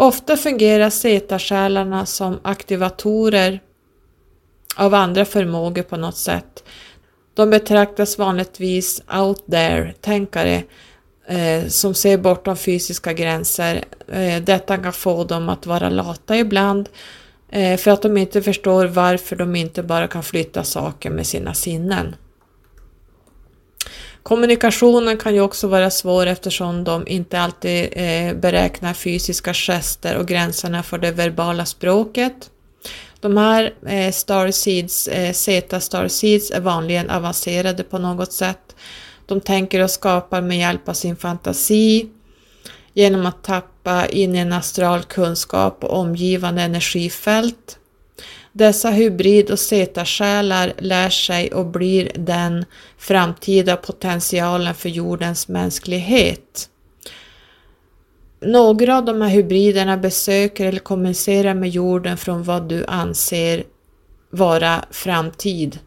Ofta 0.00 0.36
fungerar 0.36 0.90
Zeta-själarna 0.90 2.06
som 2.06 2.40
aktivatorer 2.42 3.60
av 4.76 4.94
andra 4.94 5.24
förmågor 5.24 5.82
på 5.82 5.96
något 5.96 6.16
sätt. 6.16 6.64
De 7.34 7.50
betraktas 7.50 8.18
vanligtvis 8.18 9.02
out 9.12 9.46
there-tänkare 9.50 10.62
eh, 11.26 11.66
som 11.68 11.94
ser 11.94 12.18
bortom 12.18 12.56
fysiska 12.56 13.12
gränser. 13.12 13.84
Eh, 14.12 14.42
detta 14.42 14.76
kan 14.76 14.92
få 14.92 15.24
dem 15.24 15.48
att 15.48 15.66
vara 15.66 15.88
lata 15.88 16.36
ibland 16.36 16.88
eh, 17.50 17.76
för 17.76 17.90
att 17.90 18.02
de 18.02 18.16
inte 18.16 18.42
förstår 18.42 18.86
varför 18.86 19.36
de 19.36 19.56
inte 19.56 19.82
bara 19.82 20.08
kan 20.08 20.22
flytta 20.22 20.64
saker 20.64 21.10
med 21.10 21.26
sina 21.26 21.54
sinnen. 21.54 22.16
Kommunikationen 24.28 25.16
kan 25.16 25.34
ju 25.34 25.40
också 25.40 25.68
vara 25.68 25.90
svår 25.90 26.26
eftersom 26.26 26.84
de 26.84 27.08
inte 27.08 27.40
alltid 27.40 27.88
eh, 27.92 28.34
beräknar 28.34 28.94
fysiska 28.94 29.54
gester 29.54 30.16
och 30.16 30.26
gränserna 30.26 30.82
för 30.82 30.98
det 30.98 31.10
verbala 31.10 31.64
språket. 31.64 32.50
De 33.20 33.36
här 33.36 33.74
eh, 33.86 34.12
starseeds, 34.12 35.08
eh, 35.08 35.32
Zeta 35.32 35.80
starseeds 35.80 36.50
är 36.50 36.60
vanligen 36.60 37.10
avancerade 37.10 37.84
på 37.84 37.98
något 37.98 38.32
sätt. 38.32 38.76
De 39.26 39.40
tänker 39.40 39.82
och 39.82 39.90
skapar 39.90 40.40
med 40.40 40.58
hjälp 40.58 40.88
av 40.88 40.92
sin 40.94 41.16
fantasi 41.16 42.08
genom 42.92 43.26
att 43.26 43.44
tappa 43.44 44.06
in 44.06 44.34
i 44.34 44.38
en 44.38 44.52
astral 44.52 45.02
kunskap 45.02 45.84
och 45.84 45.98
omgivande 45.98 46.62
energifält. 46.62 47.78
Dessa 48.58 48.90
hybrid 48.90 49.50
och 49.50 49.58
zetasjälar 49.58 50.72
lär 50.78 51.10
sig 51.10 51.52
och 51.52 51.66
blir 51.66 52.10
den 52.14 52.64
framtida 52.98 53.76
potentialen 53.76 54.74
för 54.74 54.88
jordens 54.88 55.48
mänsklighet. 55.48 56.68
Några 58.40 58.98
av 58.98 59.04
de 59.04 59.22
här 59.22 59.28
hybriderna 59.28 59.96
besöker 59.96 60.66
eller 60.66 60.78
kommunicerar 60.78 61.54
med 61.54 61.70
jorden 61.70 62.16
från 62.16 62.42
vad 62.42 62.68
du 62.68 62.84
anser 62.86 63.64
vara 64.30 64.84
framtid. 64.90 65.78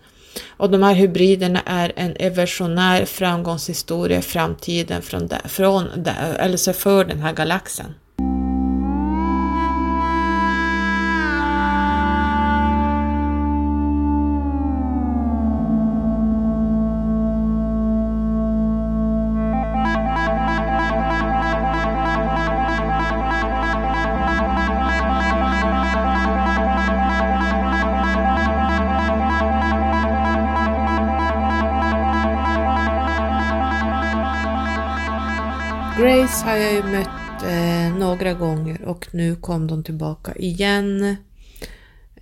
Och 0.47 0.69
de 0.69 0.83
här 0.83 0.93
hybriderna 0.93 1.61
är 1.65 1.91
en 1.95 2.15
evolutionär 2.19 3.05
framgångshistoria 3.05 4.19
i 4.19 4.21
framtiden 4.21 5.01
från, 5.01 5.27
där, 5.27 5.47
från 5.47 5.87
där, 5.95 6.37
alltså 6.39 6.73
för 6.73 7.05
den 7.05 7.19
här 7.19 7.33
galaxen. 7.33 7.93
Har 36.51 36.57
jag 36.57 36.73
ju 36.73 36.83
mött 36.83 37.43
eh, 37.43 37.97
några 37.99 38.33
gånger 38.33 38.81
och 38.85 39.07
nu 39.11 39.35
kom 39.35 39.67
de 39.67 39.83
tillbaka 39.83 40.35
igen. 40.35 41.15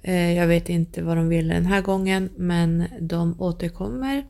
Eh, 0.01 0.33
jag 0.33 0.47
vet 0.47 0.69
inte 0.69 1.01
vad 1.01 1.17
de 1.17 1.29
ville 1.29 1.53
den 1.53 1.65
här 1.65 1.81
gången 1.81 2.29
men 2.37 2.83
de 2.99 3.41
återkommer 3.41 4.25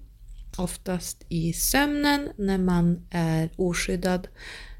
oftast 0.57 1.25
i 1.29 1.53
sömnen 1.53 2.29
när 2.37 2.57
man 2.57 3.07
är 3.11 3.49
oskyddad. 3.55 4.27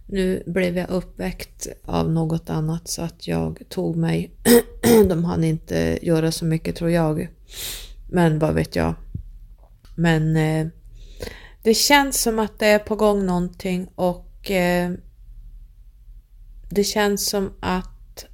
Nu 0.05 0.43
blev 0.45 0.77
jag 0.77 0.89
uppväckt 0.89 1.67
av 1.85 2.11
något 2.11 2.49
annat 2.49 2.87
så 2.87 3.01
att 3.01 3.27
jag 3.27 3.59
tog 3.69 3.95
mig. 3.95 4.31
de 5.09 5.25
hann 5.25 5.43
inte 5.43 5.99
göra 6.01 6.31
så 6.31 6.45
mycket 6.45 6.75
tror 6.75 6.89
jag. 6.89 7.27
Men 8.09 8.39
vad 8.39 8.53
vet 8.53 8.75
jag. 8.75 8.95
Men 9.95 10.35
eh, 10.35 10.67
det 11.63 11.73
känns 11.73 12.21
som 12.21 12.39
att 12.39 12.59
det 12.59 12.67
är 12.67 12.79
på 12.79 12.95
gång 12.95 13.25
någonting 13.25 13.87
och 13.95 14.51
eh, 14.51 14.91
det 16.69 16.83
känns 16.83 17.29
som 17.29 17.53
att 17.59 18.25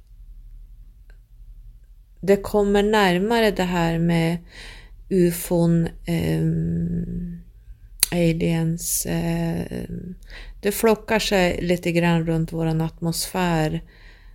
det 2.20 2.36
kommer 2.36 2.82
närmare 2.82 3.50
det 3.50 3.62
här 3.62 3.98
med 3.98 4.38
ufon, 5.08 5.88
eh, 6.04 6.42
aliens. 8.12 9.06
Eh, 9.06 9.84
det 10.60 10.72
flockar 10.72 11.18
sig 11.18 11.62
lite 11.62 11.92
grann 11.92 12.26
runt 12.26 12.52
våran 12.52 12.80
atmosfär. 12.80 13.82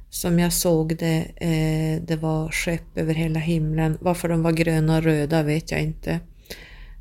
Som 0.09 0.39
jag 0.39 0.53
såg 0.53 0.97
det, 0.97 1.31
eh, 1.35 2.03
det 2.07 2.15
var 2.15 2.51
skepp 2.51 2.97
över 2.97 3.13
hela 3.13 3.39
himlen. 3.39 3.97
Varför 4.01 4.29
de 4.29 4.43
var 4.43 4.51
gröna 4.51 4.97
och 4.97 5.03
röda 5.03 5.43
vet 5.43 5.71
jag 5.71 5.81
inte. 5.81 6.19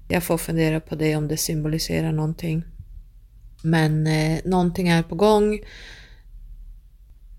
Jag 0.08 0.22
får 0.24 0.38
fundera 0.38 0.80
på 0.80 0.94
det 0.94 1.16
om 1.16 1.28
det 1.28 1.36
symboliserar 1.36 2.12
någonting. 2.12 2.64
Men 3.62 4.06
eh, 4.06 4.40
någonting 4.44 4.88
är 4.88 5.02
på 5.02 5.14
gång. 5.14 5.58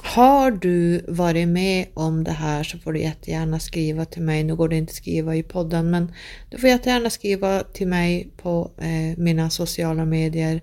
Har 0.04 0.52
du 0.52 1.06
varit 1.08 1.47
med 1.47 1.86
om 1.93 2.24
det 2.24 2.32
här 2.32 2.64
så 2.64 2.78
får 2.78 2.93
du 2.93 2.99
jättegärna 2.99 3.60
skriva 3.60 4.06
till 4.06 4.22
mig. 4.22 4.43
Nu 4.43 4.56
går 4.56 4.70
det 4.70 4.76
inte 4.76 4.91
att 4.91 4.95
skriva 4.95 5.36
i 5.36 5.43
podden 5.43 5.89
men 5.89 6.12
du 6.49 6.58
får 6.58 6.70
jättegärna 6.70 7.10
skriva 7.10 7.64
till 7.64 7.88
mig 7.88 8.32
på 8.38 8.72
eh, 8.78 9.18
mina 9.18 9.49
sociala 9.49 10.06
medier. 10.06 10.62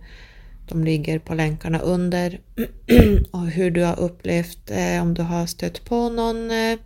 De 0.69 0.85
ligger 0.85 1.19
på 1.19 1.35
länkarna 1.35 1.79
under. 1.79 2.41
och 3.33 3.47
hur 3.47 3.71
du 3.71 3.85
har 3.85 4.01
upplevt, 4.01 4.71
eh, 4.71 5.03
om 5.03 5.15
du 5.15 5.23
har 5.23 5.47
stött 5.47 5.85
på 5.85 6.09
någon 6.09 6.51
eh, 6.51 6.79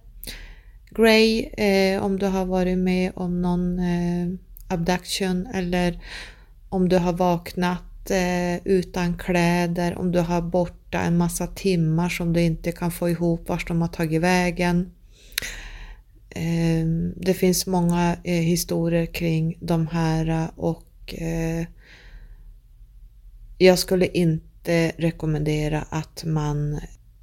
grej, 0.91 1.55
eh, 1.59 2.05
om 2.05 2.19
du 2.19 2.27
har 2.27 2.45
varit 2.45 2.79
med 2.79 3.13
om 3.15 3.43
någon 3.43 3.79
eh, 3.79 4.29
abduction 4.69 5.47
eller 5.55 6.01
om 6.69 6.89
du 6.89 6.99
har 6.99 7.13
vaknat 7.13 8.11
eh, 8.11 8.57
utan 8.65 9.19
kläder, 9.19 9.99
om 9.99 10.13
du 10.13 10.19
har 10.19 10.43
bort 10.43 10.82
borta 10.93 11.05
en 11.05 11.17
massa 11.17 11.47
timmar 11.47 12.09
som 12.09 12.33
du 12.33 12.41
inte 12.41 12.73
kan 12.73 12.91
få 12.91 13.09
ihop 13.09 13.49
vart 13.49 13.69
de 13.69 13.81
har 13.81 13.89
tagit 13.89 14.21
vägen. 14.21 14.93
Ehm, 16.31 17.15
det 17.17 17.35
finns 17.35 17.67
många 17.67 18.17
eh, 18.25 18.43
historier 18.43 19.07
kring 19.07 19.59
de 19.61 19.87
här 19.87 20.29
eh, 20.29 20.49
och 20.57 21.15
eh, 21.15 21.67
jag 23.59 23.79
skulle 23.79 24.07
inte 24.07 24.93
rekommendera 24.99 25.85
att 25.91 26.25
man 26.25 26.81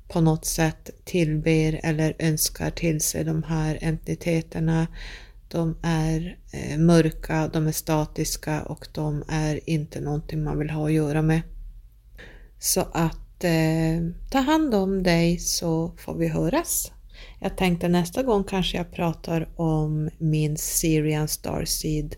på 0.08 0.22
något 0.22 0.46
sätt 0.46 0.90
tillber 1.06 1.80
eller 1.84 2.16
önskar 2.20 2.72
till 2.72 3.02
sig 3.02 3.24
de 3.24 3.44
här 3.44 3.78
entiteterna. 3.82 4.88
De 5.48 5.78
är 5.84 6.38
mörka, 6.78 7.50
de 7.54 7.68
är 7.68 7.72
statiska 7.72 8.62
och 8.64 8.88
de 8.94 9.24
är 9.28 9.60
inte 9.70 10.02
någonting 10.02 10.44
man 10.44 10.60
vill 10.60 10.70
ha 10.70 10.86
att 10.86 10.94
göra 10.94 11.22
med. 11.22 11.42
Så 12.60 12.82
att 12.94 13.29
eh, 13.44 14.00
ta 14.32 14.40
hand 14.40 14.76
om 14.76 15.04
dig 15.04 15.40
så 15.40 15.92
får 15.98 16.16
vi 16.16 16.28
höras. 16.28 16.92
Jag 17.40 17.58
tänkte 17.58 17.88
nästa 17.88 18.24
gång 18.24 18.44
kanske 18.44 18.78
jag 18.78 18.92
pratar 18.92 19.50
om 19.56 20.10
min 20.18 20.58
Syrian 20.58 21.28
Starseed 21.28 22.16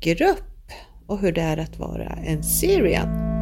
grupp 0.00 0.72
och 1.06 1.18
hur 1.18 1.32
det 1.32 1.42
är 1.42 1.56
att 1.56 1.78
vara 1.78 2.18
en 2.24 2.42
Syrian. 2.42 3.37